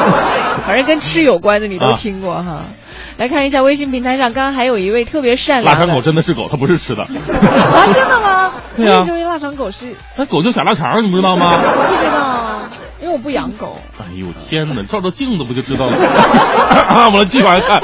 [0.66, 2.62] 反正跟吃有关的你都啊听过哈。
[3.18, 7.04] 来看一下微信平台上，刚刚还有一位特别善良腊肠狗真的是狗，它不是吃的。
[7.06, 7.08] 啊，
[7.94, 8.52] 真的吗？
[8.78, 9.94] 对啊为什么腊肠狗是？
[10.18, 11.54] 那狗就小腊肠，你不知道吗？
[11.60, 12.31] 不知道啊，
[13.02, 13.78] 因为我不养狗。
[14.00, 15.96] 哎呦天哪，照照镜子不就知道了？
[15.96, 17.82] 啊， 我们继续往下看。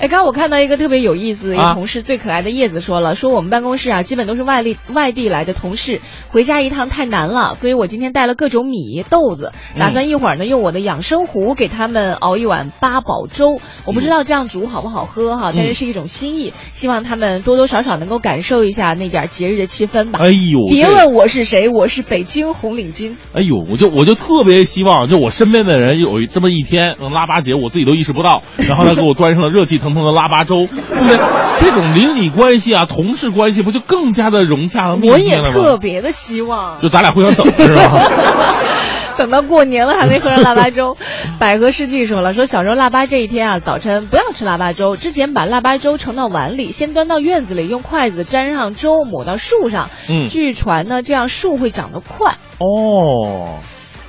[0.00, 6.00] 哎，刚刚我看到一个特别有意思一同事，最可爱的叶子说了，说我们办公室啊，基本都是外地外地来的同事，
[6.30, 13.60] 回家一趟太难了，所以我今天带了各种米豆子，打算一会儿呢用我的养生壶给他们熬一碗八宝粥。
[13.84, 20.18] 我不知道这样煮好不好喝哈，但是是一种心意，希望他们多多少少能够感受一下那点节日的气氛吧。
[20.22, 23.16] 哎呦，别问我是谁，我是北京红领巾。
[23.34, 31.18] 哎呦，我就我就特别希望，就我身边的人有这么一天，能腊八节我自己都意识不到， 然后他给我端上了热气腾腾的腊八粥，对不对？
[31.58, 35.52] 这种邻里关系啊，同事关系不就更加的融洽和密我也切了吗？
[35.52, 38.10] 特别的希望，就咱俩互相等是吧？
[39.18, 40.96] 等到过年了还没喝上腊八粥。
[41.38, 49.90] 百合世纪说了，说小时候腊八这一天啊，早晨不要吃腊八粥，之前把腊八粥盛到碗里，先端到院子里，用筷子沾上粥抹到树上。
[50.08, 52.36] 嗯据传呢，这样树会长得快。
[52.60, 53.58] 哦，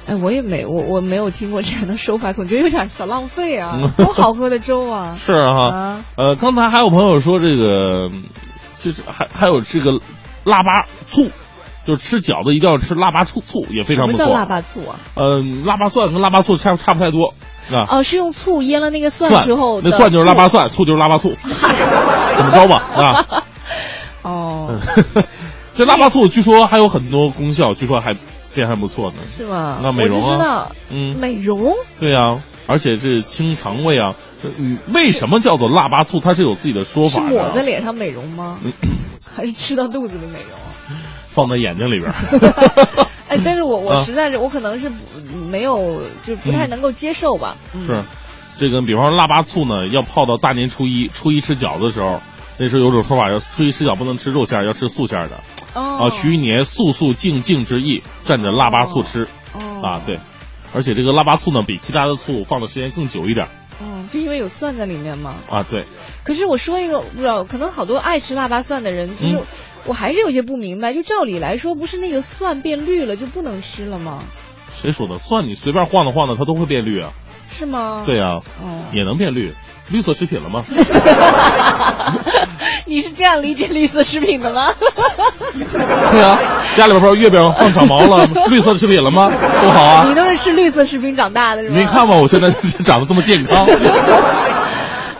[0.07, 5.15] 哎，我也没我我没有听过这样的说法，总觉得有点小浪费啊嗯，多好喝的粥啊！
[5.23, 8.09] 是哈、啊呃，刚才还有朋友说这个，
[8.77, 9.91] 就是还还有这个
[10.43, 11.29] 腊八醋，
[11.85, 14.17] 就是吃饺子一定要吃腊八醋醋也非常不错。
[14.17, 14.95] 什么叫腊八醋啊？
[15.15, 17.33] 嗯、腊八蒜跟腊八醋差差不太多
[17.71, 17.85] 啊。
[17.97, 20.47] 哦，是用醋腌了那个蒜蒜之后的那蒜就是腊八。
[20.49, 23.43] 蒜，醋就是腊八醋， 怎么着吧啊？
[24.23, 24.75] 哦，
[25.75, 28.13] 这腊八醋据说还有很多功效，据说还
[28.53, 29.17] 非常不错呢。
[29.27, 29.79] 是吗？
[29.81, 31.73] 那美容啊知道，嗯美容。
[31.99, 34.13] 对呀、而且这清肠胃啊。
[34.57, 36.19] 嗯，为什么叫做腊八醋？
[36.19, 37.27] 它是有自己的说法的。
[37.29, 38.59] 抹在脸上美容吗？
[38.63, 38.71] 嗯
[39.35, 40.97] 还是吃到肚子里美容？
[41.27, 42.11] 放在眼睛里边。
[43.29, 44.91] 哎，但是我我啊实在是我可能是
[45.49, 47.55] 没有就不太能够接受吧。
[47.73, 48.03] 嗯是，
[48.57, 52.19] 这个比方说腊八醋呢，要泡到大年初一，初一吃饺子的时候，
[52.61, 55.37] 那时候有种说法，要初一吃饺不能吃肉馅儿，要吃素馅儿的
[55.73, 60.19] 哦啊，取一年素素静静之意，蘸着腊八醋吃哦啊，对。
[60.71, 63.47] 而且这个腊八醋呢，比其他的醋放的时间更久一点
[63.81, 65.33] 嗯，就因为有蒜在里面嘛。
[65.49, 65.85] 啊，对。
[66.23, 69.43] 可是我说一个，不知道，可能好多爱吃腊八蒜的人，就是、嗯
[69.87, 70.93] 我还是有些不明白。
[70.93, 74.23] 就照理来说，不是那个蒜变绿了就不能吃了吗？
[74.75, 75.17] 谁说的？
[75.17, 77.11] 蒜你随便晃荡晃荡，它都会变绿啊。
[77.49, 78.03] 是吗？
[78.05, 79.51] 对呀、哦也能变绿，
[79.91, 80.63] 绿色食品了吗？
[82.85, 84.73] 你是这样理解绿色食品的吗？
[86.11, 86.37] 对啊、
[86.75, 89.31] 家里边不是月饼放长毛了， 绿色食品了吗？
[89.61, 90.05] 多好啊！
[90.07, 91.75] 你都是吃绿色食品长大的是吧？
[91.75, 92.15] 没看吗？
[92.15, 92.49] 我现在
[92.83, 93.65] 长得这么健康。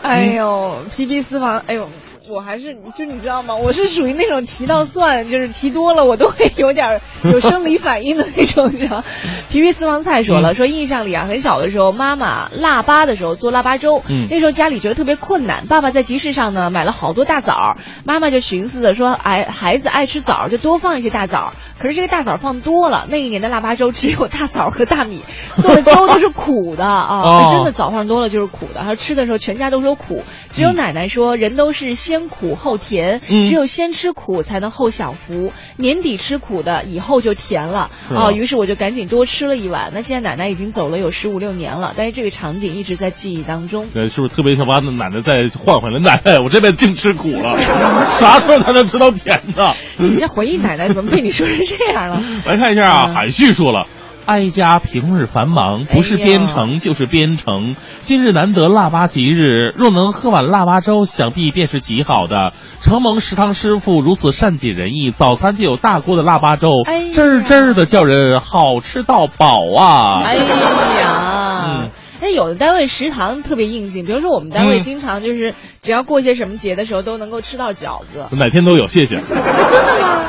[0.04, 1.88] 哎呦，皮皮私房，哎呦，
[2.30, 3.56] 我还是就你知道吗？
[3.56, 9.04] 我是属于那种提到蒜，就是提多了，我都会有点儿 有生理反应的那种，你知道？
[9.50, 21.54] 皮皮私房菜说了，说印象里啊，很小的时候，妈妈腊八的时候做腊八粥，嗯那时候家里觉得特别困难，爸爸在集市上呢买了好多大枣儿，妈妈就寻思着说，哎，孩子爱吃枣儿，就多放一些大枣儿。
[21.82, 25.22] 可是这个大枣放多了，那一年的腊八粥只有大枣和大米，
[25.64, 28.84] 做的粥都是苦的啊，哦真的枣放多了就是苦的。
[28.84, 35.52] 还有吃的时候全家都说苦，只有奶奶说人都是先苦后甜，嗯只有先吃苦才能后享福。
[35.78, 38.32] 年底吃苦的，以后就甜了啊。
[38.32, 39.92] 于是我就赶紧多吃了一碗。
[39.94, 43.88] 那现在奶奶已经走了有十五六年了，但是这个场景一直在记忆当中。
[43.90, 46.00] 对，是不是特别想把奶奶再换回来？
[46.00, 47.58] 奶奶，我这辈子净吃苦了，
[48.20, 49.74] 啥时候才能吃到甜的？
[49.98, 52.22] 你这回忆奶奶怎么被你说成这样了？
[52.46, 53.88] 来看一下啊，嗯海旭说了。
[54.28, 57.76] 哀家平日繁忙，不是编程就是编程。
[58.04, 62.54] 今日难得腊八吉日，若能喝碗腊八粥，想必便是极好的。
[62.82, 70.22] 承蒙食堂师傅如此善解人意，早餐就有大锅的腊八粥，哎呀滋儿滋儿的叫人好吃到饱啊！
[70.24, 71.90] 哎呀嗯，
[72.22, 78.28] 那有的单位食堂特别应景，比如说我们单位嗯经常就是只要过一些什么节的时候都能够吃到饺子。
[78.32, 79.18] 哪天都有，谢谢。
[79.18, 80.24] 啊， 真的吗？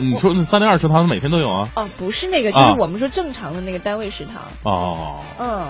[0.00, 1.68] 你说那三零二食堂每天都有啊？
[1.74, 4.42] 哦，不是那个，就啊是我们说正常的那个单位食堂。
[4.64, 5.66] 哦，嗯，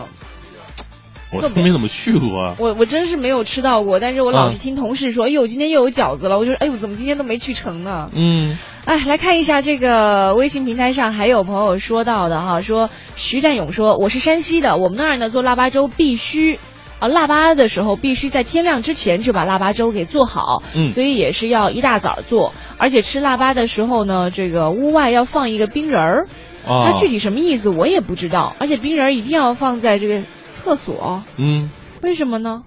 [1.32, 2.54] 我都没怎么去过啊。
[2.58, 8.08] 我我真是没有吃到过，但是我老嗯是听同事说，哎呦，今天又有饺子了，我就说，哎呦，怎么今天都没去成呢？
[8.14, 16.58] 嗯，哎，来看一下这个微信平台上还有朋友说到的哈，说徐占勇说我是山西的，我们那儿呢做腊八粥必须。
[17.00, 26.26] 啊，腊八的时候必须在天亮之前就把腊八粥给做好，嗯所以也是要一大早做，而且吃腊八的时候呢，这个屋外要放一个冰人儿，
[26.64, 30.22] 啊，那具体什么意思我也不知道，而且冰人儿一定要放在这个
[30.52, 31.70] 厕所，嗯，
[32.02, 32.62] 为什么呢？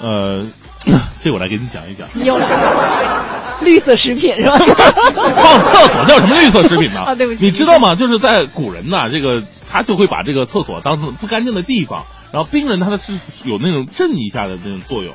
[0.00, 0.46] 呃，
[1.22, 2.08] 这我来给你讲一讲。
[2.14, 4.56] 你又来了，绿色食品是吧？
[4.58, 7.00] 放厕所叫什么绿色食品呢？
[7.12, 7.94] 啊对不起你知道吗？
[7.96, 13.12] 就是在古人呐，这个他就会把这个厕所当成不干净的地方，然后冰人他的是
[13.44, 15.14] 有那种震一下的那种作用。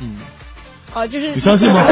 [0.00, 0.16] 嗯，
[0.94, 1.80] 哦，就是你相信吗？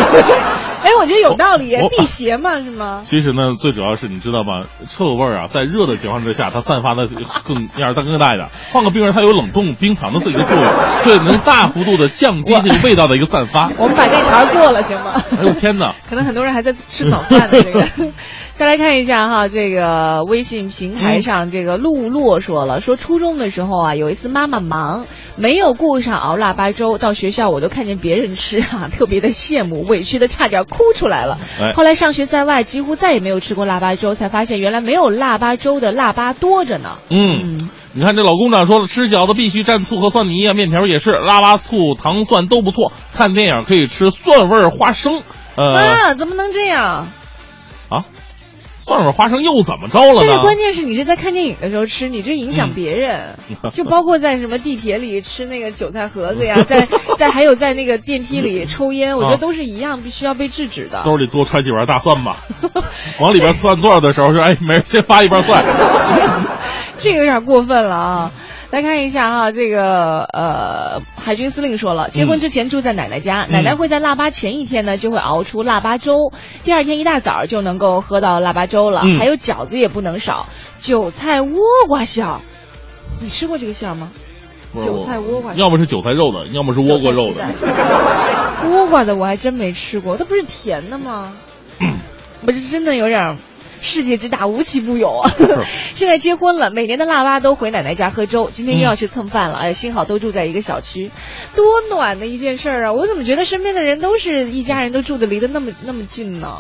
[0.81, 3.03] 哎，我觉得有道理我，辟邪嘛是吗？
[3.05, 4.63] 其实呢，最主要是你知道吗？
[4.89, 7.07] 臭味儿啊，在热的情况之下，它散发的
[7.45, 8.49] 更面儿更大一点。
[8.73, 10.73] 换个冰人，它有冷冻冰藏的自己的作用，
[11.03, 13.71] 所以能大幅度的降低这个味道的一个散发。
[13.77, 15.21] 我们把这茬儿过了行吗？
[15.39, 15.95] 哎呦天哪！
[16.09, 17.61] 可能很多人还在吃早饭呢。
[17.61, 17.87] 这个，
[18.59, 25.07] 再来看一下哈，这个微信平台上，这个陆洛说了，说初中的时候啊，有一次妈妈忙，
[25.37, 31.39] 没有顾上熬腊八粥，到学校我都看见别人吃啊，特别的羡慕，委屈的差点哭出来了。
[31.61, 36.97] 哎后来上学在外，几乎再也没有吃过腊八粥，才发现原来没有腊八粥的腊八多着呢。
[37.11, 37.61] 嗯，
[37.95, 42.91] 你看这老工长说了，吃饺子必须蘸醋和蒜泥啊，面条也是，腊八醋、糖蒜都不错。
[43.15, 45.23] 看电影可以吃蒜味花生，
[45.55, 47.07] 呃啊，怎么能这样？
[48.89, 50.27] 啊，蒜味花生又怎么着了呢？
[50.27, 53.37] 但是关键是你是在看电影的时候吃，你这影响别人，
[53.73, 56.89] 就包括在什么地铁里吃那个韭菜盒子呀， 在
[57.19, 61.03] 在还有在那个电梯里抽烟，我觉得都是一样，必须要被制止的。
[61.05, 62.39] 兜里多揣几瓣大蒜吧，
[63.21, 65.65] 往里边蒜段的时候说，哎，没人先发一瓣蒜。
[66.99, 68.33] 这个有点过分了啊！
[68.71, 76.33] 来看一下哈，这个呃，海军司令说了，结婚之前住在奶奶家，奶奶会在腊八前一天呢就会熬出腊八粥，
[76.65, 79.03] 第二天一大早就能够喝到腊八粥了。
[79.05, 80.49] 嗯还有饺子也不能少，
[80.81, 81.57] 韭菜倭
[81.89, 82.41] 瓜馅儿，
[83.23, 84.11] 你吃过这个馅儿吗？
[84.77, 87.43] 韭菜倭瓜要么是韭菜肉的，要么是倭瓜肉的。
[88.69, 91.33] 倭瓜的我还真没吃过，它不是甜的吗？
[92.47, 93.37] 我这真的有点儿
[93.81, 95.31] 世界之大无奇不有啊！
[95.95, 99.59] 现在结婚了，每年的腊八都回奶奶家喝粥，今天又要去蹭饭了。
[99.59, 101.11] 哎，幸好都住在一个小区，
[101.55, 102.93] 多暖的一件事儿啊！
[102.93, 106.59] 我怎么觉得身边的人都是一家人都住的离得那么那么近呢？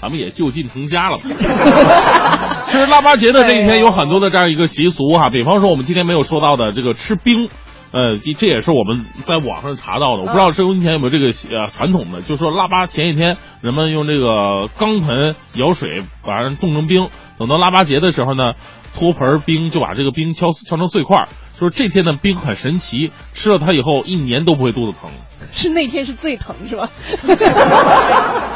[0.00, 1.18] 咱们也就近成家了。
[2.66, 7.48] 其实腊八节的这一天有很多的这样一个习俗哈，比方说我们今天没有说到的这个吃冰。
[7.92, 17.08] 呃，这这也是我们在网上查到的，我不知道收音前有没有这个呃传统的，就是说腊八前一天，人们用这个钢盆舀水把人冻成冰，
[17.38, 18.54] 等到腊八节的时候呢，
[18.94, 21.28] 托盆冰就把这个冰敲敲成碎块，
[21.62, 25.10] 说这天的冰很神奇，吃了它以后一年都不会肚子疼。
[25.50, 26.88] 是那天是最疼是吧？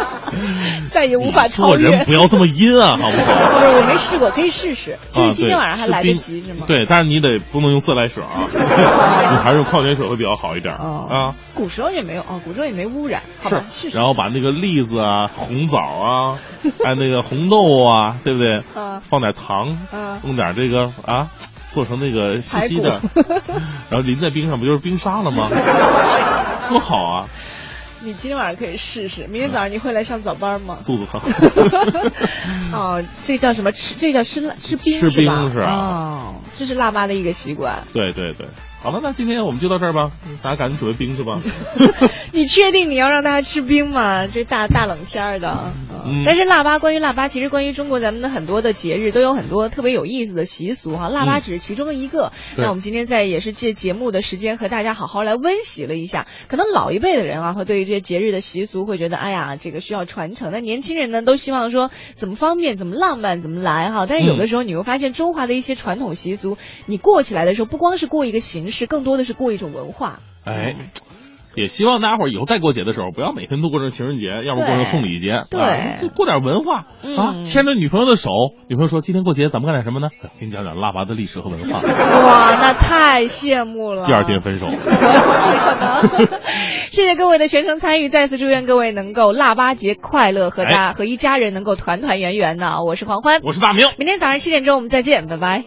[0.92, 1.86] 再也无法超越。
[1.88, 3.58] 做人不要这么阴啊，好不好？
[3.58, 4.96] 不是，我没试过，可以试试。
[5.12, 6.64] 就是啊今天晚上还来得及是吗？。
[6.66, 8.46] 对，但是你得不能用自来水啊，
[9.30, 11.34] 你还是用矿泉水会比较好一点哦啊。
[11.54, 13.64] 古时候也没有哦，古时候也没污染，好吧？
[13.70, 13.96] 试试。
[13.96, 16.38] 然后把那个栗子啊、红枣啊，
[16.82, 18.62] 还有那个红豆啊，对不对？
[18.74, 21.28] 嗯放点糖，嗯弄点这个啊，
[21.76, 23.02] 做成那个细细的，
[23.90, 25.46] 然后淋在冰上，不就是冰沙了吗？
[26.70, 27.28] 多好啊！
[28.00, 30.78] 你今天晚上可以试试，明天早上你会来上早班吗？
[30.86, 31.20] 肚子疼。
[32.72, 33.94] 哦，这叫什么吃？
[33.94, 35.20] 这叫吃辣吃冰吃是
[35.68, 37.84] 哦，这是辣妈的一个习惯。
[37.92, 38.46] 对对对，
[38.86, 40.12] 好了，那今天我们就到这儿吧，
[40.44, 41.40] 大家赶紧准备冰去吧。
[42.32, 44.28] 你确定你要让大家吃冰吗？
[44.28, 45.72] 这大大冷天儿的。
[46.08, 51.08] 嗯但是腊八，关于腊八，其实关于中国咱们的很多的节日都有很多特别有意思的习俗哈。
[51.08, 52.30] 腊八嗯只是其中的一个。
[52.54, 56.28] 对那我们今天在也是借节目的时间和大家好好来温习了一下。
[56.46, 60.52] 可能老一辈的人啊，会对于这些节日的习俗会觉得，哎呀，这个需要传承。
[60.52, 64.06] 那年轻人呢，都希望说怎么方便、怎么浪漫、怎么来哈。
[64.08, 66.56] 但是有的时候你会发现，中华的一些传统习俗，
[66.86, 70.18] 你过起来的时候，不光是过一个形式，更多的是过一种文化。
[70.44, 70.76] 哎，
[71.54, 77.42] 也希望大家伙儿以后再过节的时候，不要每天都过成情人节，要不过成送礼节，对啊就过点文化嗯啊。
[77.42, 78.30] 牵着女朋友的手，
[78.68, 80.08] 女朋友说今天过节咱们干点什么呢？
[80.22, 81.80] 哎给你讲讲腊八的历史和文化。
[81.80, 84.04] 哇，那太羡慕了。
[84.06, 84.66] 第二天分手。
[86.90, 92.84] 谢谢各位的全程参与，再次祝愿各位能够腊八节快乐，和大、哎和一家人能够团团圆圆的。
[92.84, 93.86] 我是黄欢，我是大明。
[93.98, 95.64] 明天早上七点钟我们再见，拜拜。